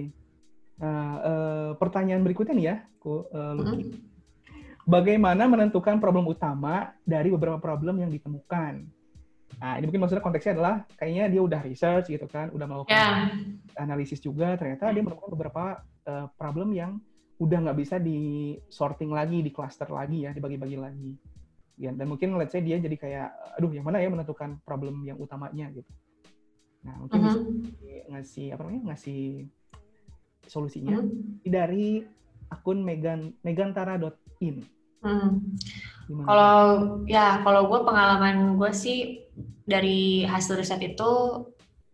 Nah, 0.82 1.06
uh, 1.22 1.70
pertanyaan 1.78 2.26
berikutnya 2.26 2.54
nih 2.58 2.66
ya, 2.66 2.76
ku, 2.98 3.26
uh, 3.30 3.54
Luki. 3.54 3.86
Mm-hmm. 3.86 4.10
Bagaimana 4.82 5.46
menentukan 5.46 6.02
problem 6.02 6.26
utama 6.26 6.90
dari 7.06 7.30
beberapa 7.30 7.54
problem 7.62 8.02
yang 8.02 8.10
ditemukan? 8.10 8.82
Nah, 9.62 9.78
ini 9.78 9.84
mungkin 9.86 10.02
maksudnya 10.02 10.24
konteksnya 10.24 10.58
adalah 10.58 10.74
kayaknya 10.98 11.24
dia 11.30 11.42
udah 11.44 11.60
research 11.62 12.10
gitu 12.10 12.26
kan, 12.26 12.50
udah 12.50 12.66
melakukan 12.66 12.98
yeah. 12.98 13.30
analisis 13.78 14.18
juga, 14.18 14.58
ternyata 14.58 14.90
dia 14.90 15.02
menemukan 15.06 15.30
beberapa 15.30 15.86
uh, 16.08 16.26
problem 16.34 16.74
yang 16.74 16.98
udah 17.38 17.58
nggak 17.68 17.78
bisa 17.78 18.02
di 18.02 18.58
sorting 18.66 19.14
lagi, 19.14 19.38
di 19.38 19.54
cluster 19.54 19.86
lagi 19.86 20.26
ya, 20.26 20.34
dibagi-bagi 20.34 20.78
lagi. 20.82 21.12
Ya, 21.78 21.94
dan 21.94 22.10
mungkin 22.10 22.34
let's 22.34 22.50
say 22.50 22.64
dia 22.64 22.82
jadi 22.82 22.96
kayak, 22.98 23.28
aduh 23.58 23.70
yang 23.70 23.86
mana 23.86 24.02
ya 24.02 24.10
menentukan 24.10 24.58
problem 24.66 25.06
yang 25.06 25.14
utamanya 25.22 25.70
gitu. 25.70 25.90
Nah, 26.82 26.94
mungkin 26.98 27.18
uh 27.18 27.24
-huh. 27.26 27.34
bisa 27.34 27.40
ngasih 28.12 28.46
apa 28.54 28.60
namanya? 28.66 28.82
ngasih 28.92 29.22
solusinya 30.46 30.98
hmm. 30.98 31.46
dari 31.46 32.02
akun 32.50 32.82
megan 32.82 33.32
megantara.in. 33.46 34.66
Hmm. 35.02 35.56
Kalau 36.06 36.62
ya 37.08 37.40
kalau 37.42 37.70
gue 37.70 37.80
pengalaman 37.82 38.58
gue 38.58 38.70
sih 38.74 39.22
dari 39.64 40.26
hasil 40.26 40.58
riset 40.58 40.82
itu 40.82 41.46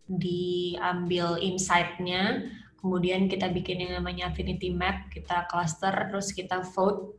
diambil 0.09 1.37
insight-nya, 1.37 2.49
kemudian 2.81 3.29
kita 3.29 3.49
bikin 3.53 3.85
yang 3.85 4.01
namanya 4.01 4.33
affinity 4.33 4.73
map, 4.73 5.07
kita 5.13 5.45
cluster, 5.47 5.93
terus 6.09 6.33
kita 6.33 6.65
vote. 6.73 7.13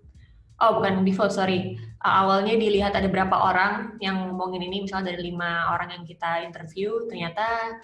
Oh 0.61 0.81
bukan 0.81 1.01
vote 1.17 1.33
sorry. 1.33 1.81
Awalnya 2.01 2.57
dilihat 2.57 2.97
ada 2.97 3.09
berapa 3.09 3.33
orang 3.33 4.01
yang 4.01 4.33
ngomongin 4.33 4.65
ini, 4.65 4.85
misalnya 4.89 5.13
dari 5.13 5.33
lima 5.33 5.73
orang 5.73 6.01
yang 6.01 6.05
kita 6.09 6.45
interview, 6.45 7.05
ternyata 7.09 7.77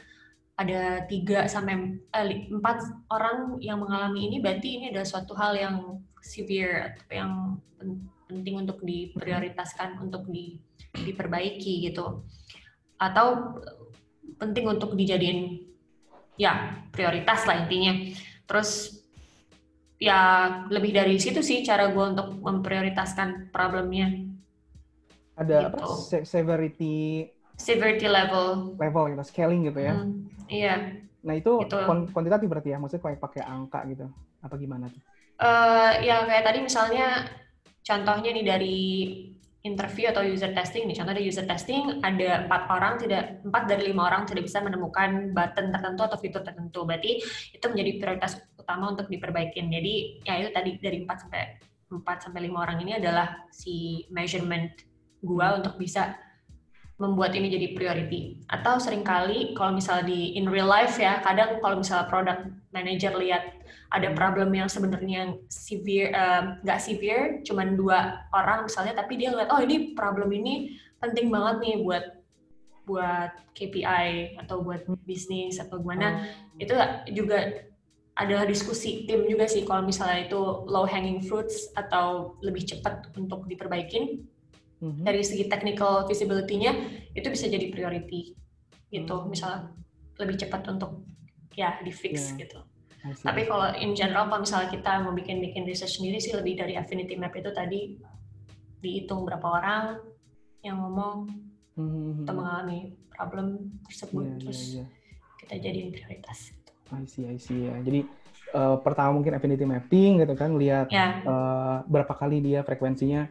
ada 0.56 1.04
tiga 1.04 1.44
sampai 1.44 2.00
eh, 2.16 2.48
empat 2.48 2.80
orang 3.12 3.60
yang 3.60 3.76
mengalami 3.76 4.24
ini 4.24 4.36
berarti 4.40 4.80
ini 4.80 4.84
adalah 4.88 5.04
suatu 5.04 5.36
hal 5.36 5.52
yang 5.52 6.00
severe 6.24 6.96
atau 6.96 7.12
yang 7.12 7.32
penting 8.24 8.64
untuk 8.64 8.80
diprioritaskan 8.80 10.00
untuk 10.00 10.24
di, 10.32 10.56
diperbaiki 10.96 11.92
gitu 11.92 12.24
atau 12.96 13.54
penting 14.40 14.64
untuk 14.64 14.96
dijadiin 14.96 15.60
ya 16.40 16.80
prioritas 16.88 17.44
lah 17.44 17.68
intinya 17.68 17.92
terus 18.48 18.95
ya 19.96 20.20
lebih 20.68 20.92
dari 20.92 21.16
situ 21.16 21.40
sih 21.40 21.64
cara 21.64 21.88
gue 21.88 22.04
untuk 22.04 22.36
memprioritaskan 22.40 23.48
problemnya. 23.48 24.12
Ada 25.36 25.68
gitu. 25.68 25.76
apa 25.76 26.24
severity 26.24 27.28
severity 27.56 28.08
level. 28.08 28.76
level 28.76 29.04
gitu 29.16 29.22
scaling 29.24 29.68
gitu 29.68 29.80
ya? 29.80 29.94
Hmm, 29.96 30.28
iya. 30.48 30.74
Nah 31.24 31.34
itu 31.36 31.64
gitu. 31.64 31.76
kuantitatif 32.12 32.46
berarti 32.48 32.76
ya? 32.76 32.78
Maksudnya 32.80 33.04
kayak 33.04 33.20
pakai 33.20 33.42
angka 33.44 33.80
gitu 33.88 34.06
apa 34.44 34.54
gimana 34.60 34.86
tuh? 34.92 35.02
Uh, 35.36 36.00
ya 36.00 36.24
kayak 36.24 36.44
tadi 36.48 36.58
misalnya 36.64 37.28
contohnya 37.84 38.30
nih 38.32 38.44
dari 38.44 38.78
interview 39.66 40.06
atau 40.14 40.22
user 40.22 40.54
testing 40.54 40.86
nih. 40.86 40.96
Contoh 40.96 41.12
dari 41.12 41.26
user 41.26 41.44
testing 41.44 42.00
ada 42.00 42.46
empat 42.46 42.62
orang 42.70 42.94
tidak 43.02 43.42
empat 43.42 43.62
dari 43.66 43.90
lima 43.90 44.06
orang 44.06 44.22
tidak 44.24 44.46
bisa 44.46 44.62
menemukan 44.62 45.34
button 45.34 45.74
tertentu 45.74 46.02
atau 46.06 46.18
fitur 46.20 46.42
tertentu. 46.46 46.86
Berarti 46.86 47.18
itu 47.52 47.66
menjadi 47.66 47.90
prioritas 47.98 48.38
utama 48.66 48.90
untuk 48.90 49.06
diperbaikin 49.06 49.70
jadi 49.70 49.94
ya 50.26 50.34
itu 50.42 50.50
tadi 50.50 50.70
dari 50.82 51.06
empat 51.06 51.22
sampai 51.22 51.42
empat 51.86 52.26
sampai 52.26 52.50
lima 52.50 52.66
orang 52.66 52.82
ini 52.82 52.98
adalah 52.98 53.46
si 53.54 54.02
measurement 54.10 54.74
gua 55.22 55.62
untuk 55.62 55.78
bisa 55.78 56.18
membuat 56.96 57.36
ini 57.36 57.52
jadi 57.52 57.76
priority. 57.76 58.40
Atau 58.48 58.80
sering 58.80 59.04
kali 59.04 59.52
kalau 59.52 59.76
misalnya 59.76 60.08
di 60.08 60.32
in 60.40 60.48
real 60.48 60.68
life 60.68 60.96
ya, 60.96 61.20
kadang 61.20 61.60
kalau 61.60 61.84
misalnya 61.84 62.08
product 62.08 62.48
manager 62.72 63.12
lihat 63.20 63.44
ada 63.92 64.08
problem 64.16 64.48
yang 64.56 64.68
sebenarnya 64.68 65.36
severe, 65.52 66.08
nggak 66.64 66.80
uh, 66.80 66.82
severe, 66.82 67.44
cuman 67.44 67.76
dua 67.76 68.24
orang 68.32 68.64
misalnya, 68.64 68.96
tapi 68.96 69.20
dia 69.20 69.28
lihat 69.36 69.52
oh 69.52 69.60
ini 69.60 69.92
problem 69.92 70.32
ini 70.32 70.80
penting 70.96 71.28
banget 71.28 71.56
nih 71.60 71.76
buat 71.84 72.04
buat 72.88 73.32
KPI 73.52 74.40
atau 74.40 74.64
buat 74.64 74.88
bisnis 75.04 75.60
atau 75.60 75.82
gimana, 75.82 76.24
oh. 76.24 76.62
itu 76.62 76.74
juga 77.12 77.66
adalah 78.16 78.48
diskusi 78.48 79.04
tim 79.04 79.28
juga 79.28 79.44
sih 79.44 79.68
kalau 79.68 79.84
misalnya 79.84 80.24
itu 80.24 80.40
low 80.64 80.88
hanging 80.88 81.20
fruits 81.20 81.68
atau 81.76 82.36
lebih 82.40 82.64
cepat 82.64 83.12
untuk 83.16 83.44
diperbaikin 83.44 84.24
hmm 84.76 85.04
dari 85.08 85.24
segi 85.24 85.48
technical 85.48 86.04
visibility-nya 86.04 86.72
itu 87.16 87.24
bisa 87.32 87.48
jadi 87.48 87.72
priority 87.72 88.36
gitu 88.92 89.08
mm-hmm. 89.08 89.32
misalnya 89.32 89.72
lebih 90.20 90.36
cepat 90.36 90.68
untuk 90.68 91.00
ya 91.56 91.80
di 91.80 91.88
fix 91.88 92.36
yeah. 92.36 92.44
gitu 92.44 92.60
tapi 93.24 93.48
kalau 93.48 93.72
in 93.80 93.96
general 93.96 94.28
kalau 94.28 94.44
misalnya 94.44 94.68
kita 94.68 95.00
mau 95.00 95.16
bikin 95.16 95.40
bikin 95.40 95.64
research 95.64 95.96
sendiri 95.96 96.20
sih 96.20 96.36
lebih 96.36 96.60
dari 96.60 96.76
affinity 96.76 97.16
map 97.16 97.32
itu 97.32 97.48
tadi 97.56 97.96
dihitung 98.84 99.24
berapa 99.24 99.46
orang 99.48 99.84
yang 100.60 100.76
ngomong 100.82 101.30
mm-hmm. 101.78 102.26
atau 102.26 102.34
mengalami 102.34 102.78
problem 103.08 103.72
tersebut 103.88 104.26
yeah, 104.26 104.38
terus 104.42 104.60
yeah, 104.60 104.84
yeah. 104.84 104.88
kita 105.40 105.54
jadiin 105.62 105.88
prioritas. 105.94 106.52
I 106.92 107.04
see 107.08 107.24
I 107.26 107.38
see 107.40 107.66
ya 107.66 107.76
jadi 107.82 108.06
uh, 108.54 108.76
pertama 108.82 109.18
mungkin 109.18 109.34
affinity 109.34 109.64
mapping 109.66 110.22
gitu 110.22 110.34
kan 110.38 110.54
lihat 110.54 110.92
yeah. 110.92 111.22
Ya. 111.22 111.28
uh, 111.28 111.76
berapa 111.88 112.12
kali 112.14 112.44
dia 112.44 112.62
frekuensinya 112.62 113.26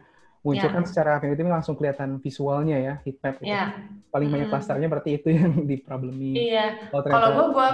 muncul 0.46 0.70
yeah. 0.70 0.76
kan 0.78 0.84
secara 0.86 1.18
affinity 1.18 1.42
langsung 1.42 1.74
kelihatan 1.74 2.22
visualnya 2.22 2.78
ya 2.78 2.94
heat 3.02 3.18
map 3.18 3.42
gitu. 3.42 3.50
Yeah. 3.50 3.74
Paling 4.14 4.30
banyak 4.30 4.46
hmm. 4.46 4.54
klasternya 4.54 4.86
berarti 4.86 5.10
itu 5.18 5.28
yang 5.34 5.52
di 5.70 5.76
problemi. 5.82 6.38
Iya. 6.38 6.94
Kalau 6.94 7.28
gue 7.34 7.46
gua 7.50 7.68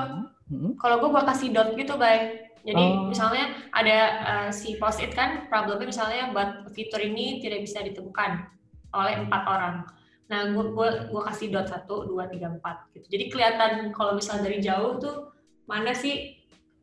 hmm. 0.49 0.81
kalau 0.81 0.97
gue 1.05 1.11
gua 1.13 1.25
kasih 1.29 1.53
dot 1.53 1.77
gitu, 1.77 2.01
baik. 2.01 2.57
Jadi 2.65 2.85
oh. 2.97 3.13
misalnya 3.13 3.53
ada 3.75 3.99
uh, 4.25 4.51
si 4.55 4.81
post 4.81 5.05
it 5.05 5.13
kan 5.13 5.51
problemnya 5.53 5.91
misalnya 5.91 6.31
buat 6.33 6.73
fitur 6.73 7.03
ini 7.03 7.43
tidak 7.45 7.67
bisa 7.69 7.85
ditemukan 7.85 8.49
oleh 8.97 9.15
empat 9.29 9.43
orang. 9.45 9.75
Nah, 10.33 10.49
gue 10.49 10.65
gua, 10.73 11.13
gua 11.13 11.29
kasih 11.29 11.53
dot 11.53 11.69
satu, 11.69 12.09
dua, 12.09 12.25
tiga, 12.33 12.49
empat 12.49 12.89
gitu. 12.97 13.05
Jadi 13.13 13.25
kelihatan 13.29 13.93
kalau 13.93 14.17
misalnya 14.17 14.49
dari 14.49 14.65
jauh 14.65 14.97
tuh 14.97 15.17
mana 15.67 15.95
sih 15.95 16.43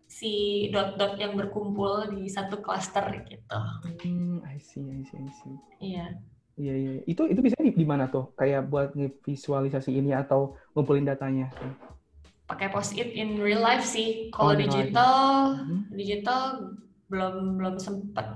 si 0.10 0.66
dot-dot 0.74 1.22
yang 1.22 1.38
berkumpul 1.38 2.10
di 2.10 2.26
satu 2.26 2.60
cluster 2.66 3.06
gitu. 3.30 3.60
Hmm, 4.02 4.42
I 4.42 4.58
see, 4.58 4.82
I 4.90 5.06
see, 5.06 5.22
I 5.22 5.30
see. 5.30 5.56
Iya. 5.80 6.06
Iya, 6.60 6.74
iya. 6.76 6.92
Itu 7.08 7.30
itu 7.30 7.40
bisa 7.40 7.56
di, 7.62 7.72
di 7.72 7.86
mana 7.88 8.10
tuh? 8.12 8.36
Kayak 8.36 8.68
buat 8.68 8.92
visualisasi 9.24 9.96
ini 9.96 10.12
atau 10.12 10.60
ngumpulin 10.76 11.08
datanya? 11.08 11.48
Pakai 12.50 12.68
post-it 12.74 13.16
in 13.16 13.40
real 13.40 13.62
life 13.62 13.86
sih. 13.86 14.34
Kalau 14.34 14.52
oh, 14.52 14.60
digital, 14.60 15.22
hmm. 15.62 15.94
digital 15.94 16.74
belum 17.08 17.62
belum 17.62 17.76
sempet. 17.78 18.28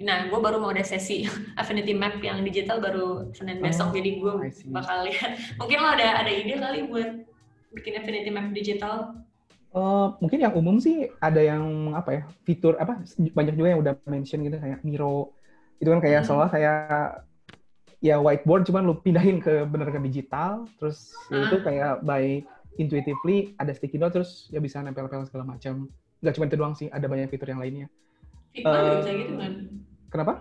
Nah, 0.00 0.32
gue 0.32 0.40
baru 0.40 0.56
mau 0.60 0.72
ada 0.72 0.84
sesi 0.84 1.28
Affinity 1.60 1.92
Map 1.92 2.20
yang 2.20 2.40
digital 2.40 2.80
baru 2.80 3.32
Senin 3.36 3.60
besok, 3.60 3.90
oh, 3.90 3.94
jadi 3.96 4.10
gue 4.16 4.32
bakal 4.72 5.08
lihat. 5.08 5.36
Mungkin 5.60 5.76
lo 5.80 5.88
ada 5.92 6.24
ada 6.24 6.30
ide 6.30 6.56
kali 6.56 6.88
buat 6.88 7.29
bikin 7.74 7.98
Affinity 7.98 8.30
Map 8.30 8.50
digital? 8.54 9.14
Uh, 9.70 10.18
mungkin 10.18 10.42
yang 10.42 10.54
umum 10.58 10.82
sih 10.82 11.06
ada 11.22 11.38
yang 11.38 11.94
apa 11.94 12.10
ya 12.10 12.22
fitur 12.42 12.74
apa 12.82 13.06
banyak 13.38 13.54
juga 13.54 13.68
yang 13.70 13.80
udah 13.86 13.94
mention 14.10 14.42
gitu 14.42 14.58
kayak 14.58 14.82
Miro 14.82 15.30
itu 15.78 15.86
kan 15.86 16.02
kayak 16.02 16.20
hmm. 16.22 16.26
seolah 16.26 16.50
kayak 16.50 17.22
ya 18.02 18.18
whiteboard 18.18 18.66
cuman 18.66 18.82
lu 18.82 18.98
pindahin 18.98 19.38
ke 19.38 19.62
bener 19.70 19.94
ke 19.94 20.02
digital 20.02 20.66
terus 20.82 21.14
hmm. 21.30 21.46
itu 21.46 21.56
kayak 21.62 22.02
by 22.02 22.42
intuitively 22.82 23.54
ada 23.62 23.70
sticky 23.70 23.94
note 24.00 24.18
terus 24.18 24.50
ya 24.50 24.58
bisa 24.58 24.82
nempel-nempel 24.82 25.22
segala 25.30 25.54
macam 25.54 25.86
nggak 26.18 26.34
cuma 26.34 26.44
itu 26.50 26.56
doang 26.58 26.74
sih 26.74 26.88
ada 26.90 27.06
banyak 27.06 27.30
fitur 27.30 27.54
yang 27.54 27.62
lainnya 27.62 27.86
Figma 28.50 28.74
uh, 28.74 28.98
bisa 28.98 29.10
gitu 29.14 29.34
kan 29.38 29.52
kenapa 30.10 30.32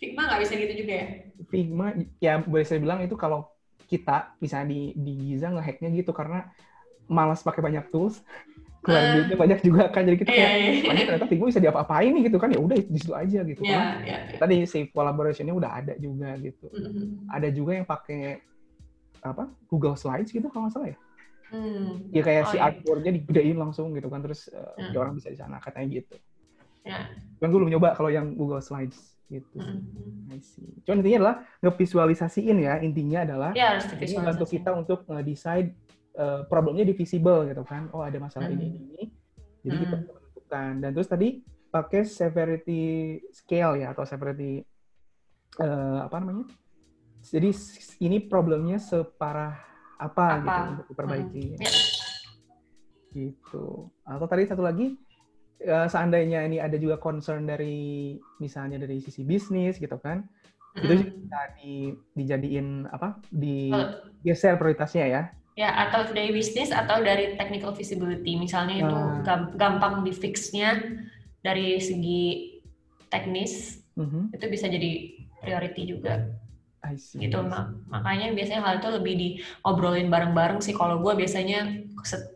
Figma 0.00 0.22
nggak 0.32 0.40
bisa 0.46 0.52
gitu 0.56 0.74
juga 0.80 0.92
ya 0.96 1.06
Figma 1.52 1.86
ya 2.24 2.32
boleh 2.40 2.64
saya 2.64 2.80
bilang 2.80 3.04
itu 3.04 3.20
kalau 3.20 3.52
kita 3.88 4.36
bisa 4.40 4.62
di 4.68 4.92
di 4.94 5.12
Giza 5.16 5.52
ngehacknya 5.52 5.92
gitu 5.92 6.16
karena 6.16 6.48
malas 7.08 7.40
pakai 7.42 7.64
banyak 7.64 7.88
tools 7.90 8.20
keluar 8.88 9.02
uh, 9.02 9.10
duitnya 9.18 9.36
banyak 9.36 9.60
juga 9.66 9.82
kan 9.90 10.02
jadi 10.06 10.16
kita 10.22 10.30
kayak 10.30 10.50
yeah, 10.54 10.72
yeah. 10.80 11.04
ternyata 11.04 11.26
Figma 11.26 11.46
bisa 11.50 11.60
diapa-apain 11.62 12.10
nih 12.14 12.22
gitu 12.30 12.38
kan 12.38 12.48
ya 12.54 12.60
udah 12.62 12.76
di 12.78 12.98
situ 12.98 13.12
aja 13.12 13.40
gitu 13.42 13.62
yeah, 13.66 13.74
kan 13.74 13.84
yeah, 14.06 14.20
yeah. 14.30 14.38
tadi 14.38 14.56
save 14.64 14.90
collaborationnya 14.94 15.54
udah 15.54 15.70
ada 15.82 15.94
juga 15.98 16.38
gitu 16.38 16.70
mm-hmm. 16.70 17.26
ada 17.28 17.48
juga 17.50 17.72
yang 17.74 17.86
pakai 17.88 18.38
apa 19.18 19.50
Google 19.66 19.98
Slides 19.98 20.30
gitu 20.30 20.46
kalau 20.48 20.70
nggak 20.70 20.74
salah 20.78 20.88
ya 20.94 20.98
mm. 21.52 22.14
ya 22.14 22.22
kayak 22.22 22.42
oh, 22.46 22.50
si 22.54 22.56
yeah. 22.56 22.66
artboardnya 22.70 23.12
digedein 23.18 23.58
langsung 23.58 23.90
gitu 23.98 24.06
kan 24.06 24.22
terus 24.22 24.46
uh, 24.54 24.78
yeah. 24.78 24.94
orang 24.94 25.18
bisa 25.18 25.28
di 25.28 25.38
sana 25.42 25.58
katanya 25.58 25.98
gitu 25.98 26.16
yeah. 26.86 27.10
kan 27.42 27.50
gue 27.50 27.58
belum 27.58 27.74
nyoba 27.74 27.98
kalau 27.98 28.14
yang 28.14 28.38
Google 28.38 28.62
Slides 28.62 29.18
gitu 29.28 29.60
mm-hmm. 29.60 30.32
I 30.32 30.40
see. 30.40 30.64
Cuman 30.88 31.04
intinya 31.04 31.18
adalah 31.20 31.36
ngevisualisasiin 31.60 32.56
ya 32.64 32.80
intinya 32.80 33.26
adalah 33.26 33.50
yeah, 33.52 33.76
ini 34.00 34.16
bantu 34.16 34.48
kita 34.48 34.72
untuk 34.72 35.04
nge-decide 35.04 35.76
uh, 36.18 36.40
problemnya 36.50 36.84
divisible 36.84 37.46
gitu 37.46 37.62
kan. 37.62 37.88
Oh 37.94 38.02
ada 38.02 38.18
masalah 38.18 38.50
hmm. 38.50 38.58
ini 38.58 38.66
ini. 38.74 39.04
Jadi 39.62 39.74
hmm. 39.74 39.82
kita 39.86 39.96
menentukan. 40.02 40.70
Dan 40.82 40.90
terus 40.92 41.08
tadi 41.08 41.28
pakai 41.68 42.02
severity 42.04 42.82
scale 43.30 43.84
ya 43.84 43.94
atau 43.94 44.04
severity 44.04 44.60
uh, 45.62 46.04
apa 46.04 46.16
namanya? 46.20 46.46
Jadi 47.22 47.50
ini 48.02 48.18
problemnya 48.26 48.78
separah 48.78 49.54
apa, 49.98 50.24
apa? 50.38 50.42
gitu 50.42 50.60
untuk 50.74 50.86
diperbaiki. 50.94 51.44
Hmm. 51.54 51.62
Yeah. 51.62 51.76
Gitu. 53.08 53.66
Atau 54.04 54.26
tadi 54.28 54.42
satu 54.46 54.62
lagi 54.62 54.94
uh, 55.66 55.88
seandainya 55.88 56.44
ini 56.46 56.58
ada 56.62 56.76
juga 56.78 57.00
concern 57.00 57.46
dari 57.48 58.14
misalnya 58.38 58.78
dari 58.82 59.02
sisi 59.02 59.22
bisnis 59.22 59.78
gitu 59.78 59.98
kan. 59.98 60.26
Itu 60.78 60.94
bisa 60.94 61.40
di, 61.58 61.90
dijadiin 62.14 62.86
apa? 62.86 63.18
di 63.26 63.74
geser 64.22 64.54
prioritasnya 64.54 65.06
ya 65.10 65.22
Ya, 65.58 65.74
atau 65.74 66.06
dari 66.14 66.30
bisnis 66.30 66.70
atau 66.70 67.02
dari 67.02 67.34
technical 67.34 67.74
visibility. 67.74 68.38
Misalnya 68.38 68.86
itu 68.86 68.94
uh. 68.94 69.50
gampang 69.58 70.06
di 70.06 70.14
fixnya 70.14 70.78
dari 71.42 71.82
segi 71.82 72.62
teknis, 73.10 73.82
uh-huh. 73.98 74.30
itu 74.30 74.46
bisa 74.46 74.70
jadi 74.70 75.18
priority 75.42 75.82
juga. 75.98 76.30
gitu 76.96 77.44
makanya 77.90 78.32
biasanya 78.32 78.62
hal 78.64 78.80
itu 78.80 78.88
lebih 78.88 79.14
diobrolin 79.18 80.08
bareng-bareng 80.08 80.62
sih 80.62 80.72
kalau 80.72 81.02
gue 81.02 81.12
biasanya 81.20 81.84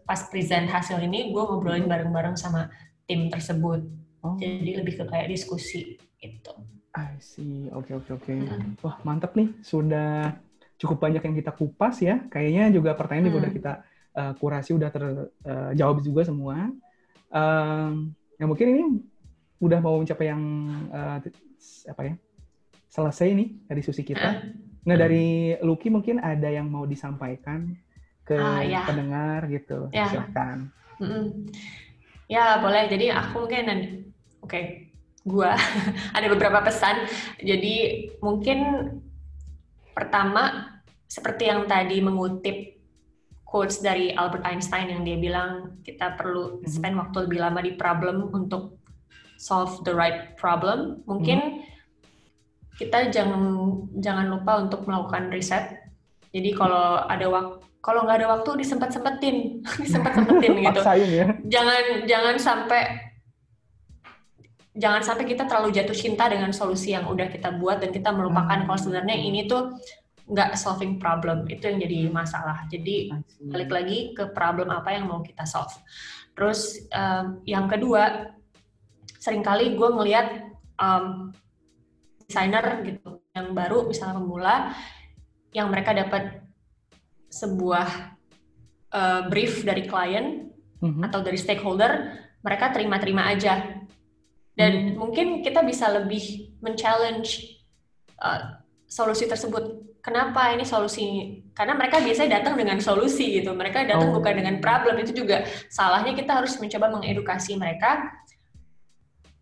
pas 0.05 0.21
present 0.29 0.69
hasil 0.69 0.99
ini 1.01 1.33
gue 1.33 1.41
ngobrolin 1.41 1.87
hmm. 1.87 1.93
bareng-bareng 1.93 2.37
sama 2.37 2.69
tim 3.07 3.31
tersebut 3.33 3.87
oh. 4.21 4.37
jadi 4.37 4.83
lebih 4.83 4.99
ke 4.99 5.05
kayak 5.09 5.31
diskusi 5.31 5.97
gitu 6.19 6.53
I 6.93 7.17
see 7.23 7.71
oke 7.73 7.89
okay, 7.89 7.95
oke 7.97 8.13
okay, 8.13 8.13
oke 8.13 8.25
okay. 8.29 8.37
hmm. 8.45 8.77
wah 8.83 8.97
mantap 9.07 9.33
nih 9.39 9.49
sudah 9.63 10.37
cukup 10.83 10.99
banyak 10.99 11.23
yang 11.23 11.37
kita 11.39 11.55
kupas 11.55 12.03
ya 12.03 12.27
kayaknya 12.27 12.75
juga 12.75 12.99
pertanyaan 12.99 13.23
hmm. 13.23 13.31
juga 13.31 13.43
udah 13.47 13.53
kita 13.55 13.73
uh, 14.19 14.33
kurasi 14.43 14.71
udah 14.75 14.91
terjawab 14.91 15.97
uh, 15.99 16.05
juga 16.05 16.23
semua 16.27 16.75
um, 17.31 18.11
ya 18.37 18.45
mungkin 18.51 18.67
ini 18.75 18.83
udah 19.63 19.79
mau 19.79 19.95
mencapai 20.03 20.27
yang 20.27 20.43
uh, 20.91 21.23
apa 21.87 22.03
ya 22.03 22.15
selesai 22.93 23.33
nih 23.33 23.49
dari 23.71 23.81
susi 23.81 24.05
kita. 24.05 24.45
Nah 24.85 24.97
dari 24.99 25.57
Lucky 25.65 25.89
mungkin 25.89 26.21
ada 26.21 26.51
yang 26.51 26.69
mau 26.69 26.85
disampaikan 26.85 27.73
ke 28.27 28.37
uh, 28.37 28.61
ya. 28.61 28.85
pendengar 28.85 29.49
gitu, 29.49 29.89
ya. 29.95 30.11
silahkan. 30.13 30.69
Mm 31.01 31.09
-mm. 31.09 31.25
Ya 32.29 32.61
boleh. 32.61 32.91
Jadi 32.93 33.09
aku 33.09 33.49
mungkin, 33.49 33.67
oke, 34.45 34.51
okay. 34.51 34.65
gua 35.25 35.57
ada 36.17 36.27
beberapa 36.29 36.61
pesan. 36.61 37.09
Jadi 37.41 38.09
mungkin 38.21 38.59
pertama 39.97 40.72
seperti 41.13 41.53
yang 41.53 41.69
tadi 41.69 42.01
mengutip 42.01 42.81
quotes 43.45 43.85
dari 43.85 44.17
Albert 44.17 44.49
Einstein 44.49 44.89
yang 44.89 45.05
dia 45.05 45.21
bilang 45.21 45.77
kita 45.85 46.17
perlu 46.17 46.57
mm-hmm. 46.57 46.73
spend 46.73 46.97
waktu 46.97 47.29
lebih 47.29 47.39
lama 47.45 47.61
di 47.61 47.77
problem 47.77 48.33
untuk 48.33 48.81
solve 49.37 49.85
the 49.85 49.93
right 49.93 50.39
problem, 50.39 51.03
mungkin 51.03 51.39
hmm. 51.43 51.67
kita 52.79 53.11
jangan 53.11 53.43
jangan 53.99 54.31
lupa 54.31 54.63
untuk 54.63 54.87
melakukan 54.87 55.35
riset. 55.35 55.83
Jadi 56.31 56.55
kalau 56.55 57.03
ada 57.03 57.27
waktu 57.27 57.59
kalau 57.83 58.07
nggak 58.07 58.23
ada 58.23 58.29
waktu 58.39 58.63
disempet 58.63 58.95
sempetin, 58.95 59.59
disempet 59.83 60.15
sempetin 60.15 60.63
gitu. 60.63 60.81
ya. 61.11 61.27
Jangan 61.51 62.07
jangan 62.07 62.37
sampai 62.39 62.83
jangan 64.79 65.03
sampai 65.03 65.27
kita 65.27 65.45
terlalu 65.51 65.75
jatuh 65.75 65.97
cinta 65.99 66.31
dengan 66.31 66.55
solusi 66.55 66.95
yang 66.95 67.11
udah 67.11 67.27
kita 67.27 67.59
buat 67.59 67.83
dan 67.83 67.91
kita 67.91 68.15
melupakan 68.15 68.63
hmm. 68.63 68.65
kalau 68.71 68.79
sebenarnya 68.79 69.19
ini 69.19 69.51
tuh 69.51 69.75
nggak 70.29 70.55
solving 70.55 71.03
problem 71.03 71.45
itu 71.51 71.67
yang 71.67 71.79
jadi 71.83 71.99
masalah. 72.11 72.67
Jadi 72.71 73.11
balik 73.43 73.71
lagi 73.71 73.99
ke 74.15 74.31
problem 74.31 74.71
apa 74.71 74.95
yang 74.95 75.11
mau 75.11 75.21
kita 75.21 75.43
solve. 75.43 75.75
Terus 76.33 76.89
um, 76.95 77.43
yang 77.45 77.67
kedua 77.67 78.33
sering 79.23 79.43
kali 79.43 79.79
gue 79.79 79.89
ngelihat 79.93 80.51
um, 80.83 81.31
desainer 82.27 82.83
gitu 82.83 83.23
yang 83.37 83.53
baru 83.53 83.87
misalnya 83.87 84.19
pemula 84.19 84.57
yang 85.53 85.69
mereka 85.69 85.93
dapat 85.93 86.43
sebuah 87.29 88.17
uh, 88.91 89.29
brief 89.29 89.63
dari 89.63 89.85
klien 89.85 90.49
mm-hmm. 90.81 91.07
atau 91.07 91.21
dari 91.21 91.37
stakeholder 91.37 92.19
mereka 92.41 92.73
terima-terima 92.73 93.29
aja 93.29 93.85
dan 94.57 94.73
mm-hmm. 94.73 94.97
mungkin 94.97 95.27
kita 95.45 95.61
bisa 95.61 95.93
lebih 95.93 96.57
men-challenge 96.65 97.61
uh, 98.19 98.59
solusi 98.89 99.29
tersebut 99.29 99.92
kenapa 100.03 100.51
ini 100.53 100.67
solusi? 100.67 101.39
Karena 101.55 101.79
mereka 101.79 102.03
biasanya 102.03 102.43
datang 102.43 102.59
dengan 102.59 102.83
solusi 102.83 103.39
gitu. 103.41 103.55
Mereka 103.55 103.87
datang 103.87 104.11
oh. 104.13 104.19
bukan 104.19 104.35
dengan 104.43 104.59
problem. 104.59 104.99
Itu 104.99 105.15
juga 105.15 105.47
salahnya 105.71 106.13
kita 106.19 106.43
harus 106.43 106.59
mencoba 106.59 106.91
mengedukasi 106.93 107.57
mereka. 107.57 108.11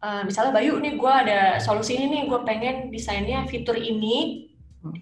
Uh, 0.00 0.25
misalnya 0.25 0.52
Bayu 0.57 0.81
nih 0.81 0.97
gue 0.97 1.12
ada 1.12 1.59
solusi 1.59 1.97
ini 1.97 2.07
nih. 2.12 2.23
Gue 2.29 2.40
pengen 2.45 2.93
desainnya 2.93 3.49
fitur 3.49 3.75
ini. 3.75 4.47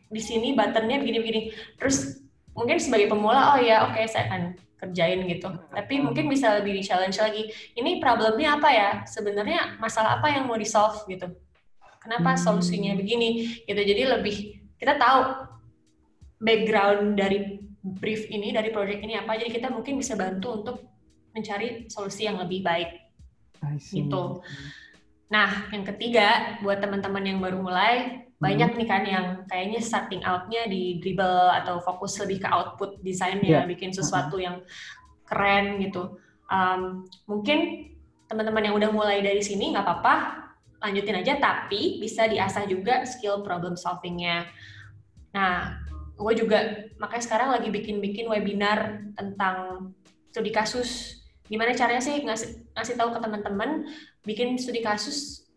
Di 0.09 0.23
sini 0.23 0.55
buttonnya 0.55 1.03
begini-begini. 1.03 1.55
Terus 1.77 2.23
mungkin 2.55 2.79
sebagai 2.79 3.11
pemula 3.11 3.55
oh 3.55 3.61
ya 3.63 3.87
oke 3.87 3.95
okay, 3.95 4.07
saya 4.11 4.27
akan 4.31 4.43
kerjain 4.79 5.27
gitu. 5.27 5.51
Tapi 5.75 5.95
mungkin 6.03 6.31
bisa 6.31 6.55
lebih 6.63 6.79
di 6.79 6.83
challenge 6.87 7.19
lagi. 7.19 7.51
Ini 7.75 7.99
problemnya 7.99 8.59
apa 8.59 8.71
ya? 8.71 8.91
Sebenarnya 9.11 9.79
masalah 9.83 10.23
apa 10.23 10.31
yang 10.31 10.47
mau 10.47 10.55
di 10.55 10.67
solve 10.67 11.03
gitu. 11.11 11.27
Kenapa 11.99 12.35
hmm. 12.35 12.43
solusinya 12.43 12.95
begini? 12.95 13.63
Gitu. 13.67 13.79
Jadi 13.79 14.03
lebih 14.07 14.37
kita 14.79 14.95
tahu 14.95 15.48
background 16.39 17.19
dari 17.19 17.59
brief 17.83 18.27
ini 18.31 18.55
dari 18.55 18.71
project 18.71 19.01
ini 19.03 19.15
apa 19.19 19.39
jadi 19.39 19.51
kita 19.51 19.69
mungkin 19.71 19.99
bisa 19.99 20.19
bantu 20.19 20.63
untuk 20.63 20.77
mencari 21.35 21.87
solusi 21.91 22.27
yang 22.27 22.39
lebih 22.39 22.63
baik 22.63 22.91
gitu 23.91 24.43
Nah, 25.29 25.69
yang 25.69 25.85
ketiga, 25.85 26.57
buat 26.65 26.81
teman-teman 26.81 27.21
yang 27.21 27.39
baru 27.39 27.61
mulai, 27.61 28.25
banyak 28.41 28.73
hmm. 28.73 28.79
nih 28.81 28.89
kan 28.89 29.03
yang 29.05 29.27
kayaknya 29.45 29.81
starting 29.85 30.25
out-nya 30.25 30.65
di 30.67 30.97
dribble 31.05 31.53
atau 31.53 31.85
fokus 31.85 32.17
lebih 32.25 32.45
ke 32.45 32.49
output 32.49 33.05
desainnya, 33.05 33.65
yeah. 33.65 33.69
bikin 33.69 33.93
sesuatu 33.93 34.41
yang 34.41 34.65
keren 35.29 35.85
gitu. 35.85 36.17
Um, 36.49 37.05
mungkin 37.29 37.93
teman-teman 38.25 38.73
yang 38.73 38.75
udah 38.77 38.89
mulai 38.89 39.21
dari 39.21 39.45
sini 39.45 39.77
nggak 39.77 39.85
apa-apa, 39.85 40.15
lanjutin 40.81 41.21
aja, 41.21 41.37
tapi 41.37 42.01
bisa 42.01 42.25
diasah 42.25 42.65
juga 42.65 43.05
skill 43.05 43.45
problem 43.45 43.77
solving-nya. 43.77 44.49
Nah, 45.37 45.77
gue 46.19 46.33
juga 46.35 46.59
makanya 46.99 47.25
sekarang 47.25 47.49
lagi 47.55 47.71
bikin-bikin 47.71 48.27
webinar 48.27 49.07
tentang 49.15 49.91
studi 50.35 50.51
kasus 50.51 51.23
gimana 51.47 51.73
caranya 51.73 52.03
sih 52.03 52.21
ngasih 52.27 52.69
ngasih 52.77 52.95
tahu 52.99 53.15
ke 53.17 53.19
teman-teman 53.23 53.89
bikin 54.27 54.59
studi 54.59 54.85
kasus 54.85 55.49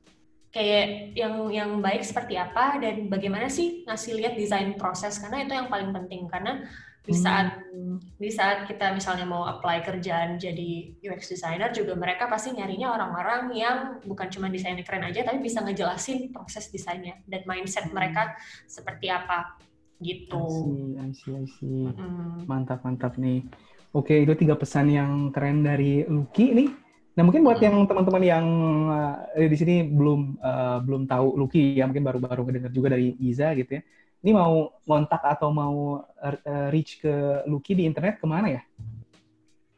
kayak 0.52 1.16
yang 1.16 1.48
yang 1.52 1.70
baik 1.80 2.04
seperti 2.04 2.36
apa 2.36 2.80
dan 2.80 3.08
bagaimana 3.08 3.48
sih 3.48 3.84
ngasih 3.88 4.20
lihat 4.20 4.34
desain 4.36 4.76
proses 4.76 5.20
karena 5.20 5.44
itu 5.48 5.52
yang 5.56 5.68
paling 5.72 5.92
penting 5.96 6.28
karena 6.28 6.68
di 7.02 7.18
saat 7.18 7.66
hmm. 7.74 7.98
di 8.22 8.30
saat 8.30 8.70
kita 8.70 8.94
misalnya 8.94 9.26
mau 9.26 9.42
apply 9.50 9.82
kerjaan 9.82 10.38
jadi 10.38 11.02
UX 11.02 11.34
designer 11.34 11.74
juga 11.74 11.98
mereka 11.98 12.30
pasti 12.30 12.54
nyarinya 12.54 12.94
orang-orang 12.94 13.42
yang 13.58 13.78
bukan 14.06 14.30
cuma 14.30 14.54
desainnya 14.54 14.86
keren 14.86 15.10
aja 15.10 15.26
tapi 15.26 15.42
bisa 15.42 15.66
ngejelasin 15.66 16.30
proses 16.30 16.70
desainnya 16.70 17.18
dan 17.26 17.42
mindset 17.50 17.90
hmm. 17.90 17.96
mereka 17.98 18.38
seperti 18.70 19.10
apa 19.10 19.58
gitu. 20.02 20.42
I 20.42 20.50
see, 20.50 20.84
I 20.98 21.10
see, 21.14 21.34
I 21.38 21.46
see. 21.48 21.82
Hmm. 21.94 22.44
Mantap, 22.50 22.82
mantap 22.82 23.16
nih. 23.22 23.46
Oke, 23.94 24.24
itu 24.24 24.34
tiga 24.36 24.58
pesan 24.58 24.90
yang 24.90 25.30
keren 25.30 25.62
dari 25.62 26.04
Lucky 26.10 26.52
nih. 26.58 26.70
Nah, 27.12 27.28
mungkin 27.28 27.44
buat 27.44 27.60
yang 27.60 27.76
teman-teman 27.86 28.24
yang 28.24 28.46
uh, 28.88 29.20
di 29.36 29.58
sini 29.60 29.84
belum 29.84 30.40
uh, 30.40 30.80
belum 30.80 31.12
tahu 31.12 31.36
Lucky 31.36 31.76
ya, 31.76 31.86
mungkin 31.86 32.08
baru-baru 32.08 32.42
mendengar 32.48 32.72
juga 32.72 32.96
dari 32.96 33.20
Iza 33.20 33.52
gitu 33.54 33.78
ya. 33.78 33.82
Ini 34.22 34.32
mau 34.32 34.80
kontak 34.88 35.20
atau 35.26 35.52
mau 35.52 36.00
uh, 36.00 36.68
reach 36.72 37.04
ke 37.04 37.44
Lucky 37.52 37.76
di 37.76 37.84
internet 37.84 38.22
ke 38.22 38.26
mana 38.26 38.48
ya? 38.48 38.62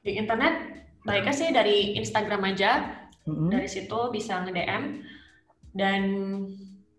Di 0.06 0.20
internet, 0.20 0.86
baiknya 1.02 1.34
sih 1.34 1.50
dari 1.50 1.98
Instagram 1.98 2.54
aja. 2.54 3.02
Mm-hmm. 3.26 3.50
Dari 3.50 3.68
situ 3.72 4.00
bisa 4.14 4.46
nge-DM. 4.46 5.02
Dan 5.74 6.02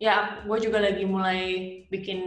ya, 0.03 0.43
gue 0.43 0.59
juga 0.59 0.83
lagi 0.83 1.07
mulai 1.07 1.41
bikin 1.95 2.21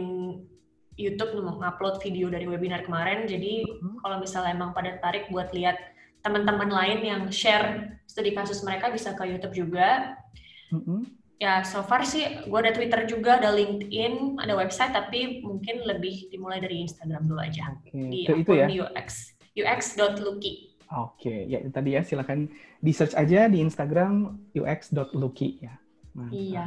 YouTube 0.98 1.38
ngupload 1.38 2.02
video 2.02 2.26
dari 2.28 2.44
webinar 2.50 2.82
kemarin. 2.82 3.24
Jadi 3.30 3.62
mm-hmm. 3.64 4.02
kalau 4.02 4.18
misalnya 4.18 4.52
emang 4.52 4.74
pada 4.74 4.98
tarik 4.98 5.30
buat 5.30 5.54
lihat 5.54 5.78
teman-teman 6.26 6.68
lain 6.68 7.00
yang 7.06 7.22
share 7.30 7.96
studi 8.04 8.34
kasus 8.34 8.60
mereka 8.66 8.90
bisa 8.90 9.14
ke 9.14 9.24
YouTube 9.24 9.54
juga. 9.54 10.18
Mm-hmm. 10.74 11.00
Ya, 11.38 11.62
so 11.62 11.86
far 11.86 12.02
sih 12.02 12.26
gue 12.50 12.58
ada 12.58 12.74
Twitter 12.74 13.06
juga, 13.06 13.38
ada 13.38 13.54
LinkedIn, 13.54 14.42
ada 14.42 14.58
website, 14.58 14.90
tapi 14.90 15.38
mungkin 15.46 15.86
lebih 15.86 16.26
dimulai 16.34 16.58
dari 16.58 16.82
Instagram 16.82 17.30
dulu 17.30 17.38
aja. 17.38 17.78
Okay. 17.86 18.10
Di 18.10 18.18
itu, 18.26 18.34
itu 18.42 18.52
ya? 18.58 18.66
UX, 18.66 19.38
ux.lucky. 19.54 20.74
Oke, 20.98 21.30
okay. 21.30 21.38
ya 21.46 21.62
tadi 21.70 21.94
ya 21.94 22.02
silakan 22.02 22.50
di 22.82 22.90
search 22.90 23.14
aja 23.14 23.46
di 23.46 23.62
Instagram 23.62 24.34
ux.lucky 24.50 25.62
ya. 25.62 25.78
Mantap. 26.18 26.34
Iya. 26.34 26.66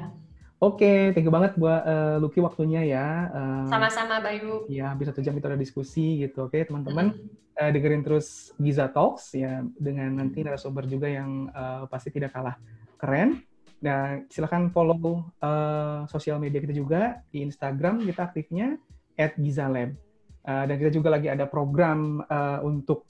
Oke, 0.61 0.85
okay, 0.85 0.99
thank 1.17 1.25
you 1.25 1.33
banget 1.33 1.57
buat 1.57 1.81
uh, 1.89 2.21
Lucky 2.21 2.37
waktunya 2.37 2.85
ya. 2.85 3.33
Uh, 3.33 3.65
Sama-sama, 3.65 4.21
Bayu. 4.21 4.69
Ya, 4.69 4.93
bisa 4.93 5.09
satu 5.09 5.25
jam 5.25 5.33
kita 5.33 5.49
ada 5.49 5.57
diskusi 5.57 6.21
gitu. 6.21 6.45
Oke, 6.45 6.61
okay, 6.61 6.69
teman-teman, 6.69 7.17
mm. 7.17 7.57
uh, 7.57 7.69
dengerin 7.73 8.05
terus 8.05 8.53
Giza 8.61 8.85
Talks 8.93 9.33
ya 9.33 9.65
dengan 9.81 10.21
nanti 10.21 10.45
narasumber 10.45 10.85
juga 10.85 11.09
yang 11.09 11.49
uh, 11.49 11.89
pasti 11.89 12.13
tidak 12.13 12.37
kalah 12.37 12.61
keren. 13.01 13.41
Nah, 13.81 14.21
silakan 14.29 14.69
follow 14.69 15.33
uh, 15.41 16.05
sosial 16.05 16.37
media 16.37 16.61
kita 16.61 16.77
juga 16.77 17.25
di 17.33 17.41
Instagram 17.41 18.05
kita 18.05 18.29
aktifnya 18.29 18.77
@gizalab. 19.17 19.97
Uh, 20.45 20.69
dan 20.69 20.77
kita 20.77 20.93
juga 20.93 21.09
lagi 21.09 21.25
ada 21.25 21.49
program 21.49 22.21
uh, 22.29 22.61
untuk 22.61 23.09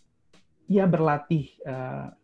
ya 0.71 0.87
berlatih 0.87 1.51
uh, 1.67 2.15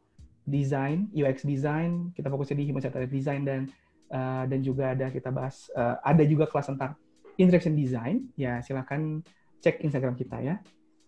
desain, 0.47 1.11
UX 1.11 1.43
design. 1.43 2.15
Kita 2.15 2.31
fokusnya 2.31 2.63
di 2.63 2.71
human 2.71 2.79
centered 2.79 3.11
design 3.11 3.43
dan 3.43 3.67
uh, 4.11 4.43
dan 4.47 4.59
juga 4.63 4.93
ada 4.93 5.11
kita 5.11 5.29
bahas 5.31 5.67
uh, 5.75 5.99
ada 6.03 6.23
juga 6.27 6.47
kelas 6.47 6.71
tentang 6.73 6.95
interaction 7.37 7.73
design. 7.77 8.27
Ya 8.39 8.59
silahkan 8.63 9.21
cek 9.61 9.83
Instagram 9.83 10.15
kita 10.15 10.41
ya. 10.41 10.55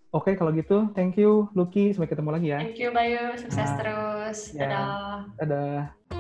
Oke 0.10 0.34
kalau 0.34 0.50
gitu 0.56 0.90
thank 0.98 1.18
you 1.22 1.48
Lucky. 1.54 1.94
Sampai 1.94 2.10
ketemu 2.10 2.30
lagi 2.34 2.48
ya. 2.50 2.60
Thank 2.60 2.82
you 2.82 2.90
Bayu. 2.90 3.38
Sukses 3.38 3.70
uh, 3.70 3.78
terus. 3.78 4.40
ya. 4.54 4.66
dadah. 4.66 5.20
Dadah 5.38 6.19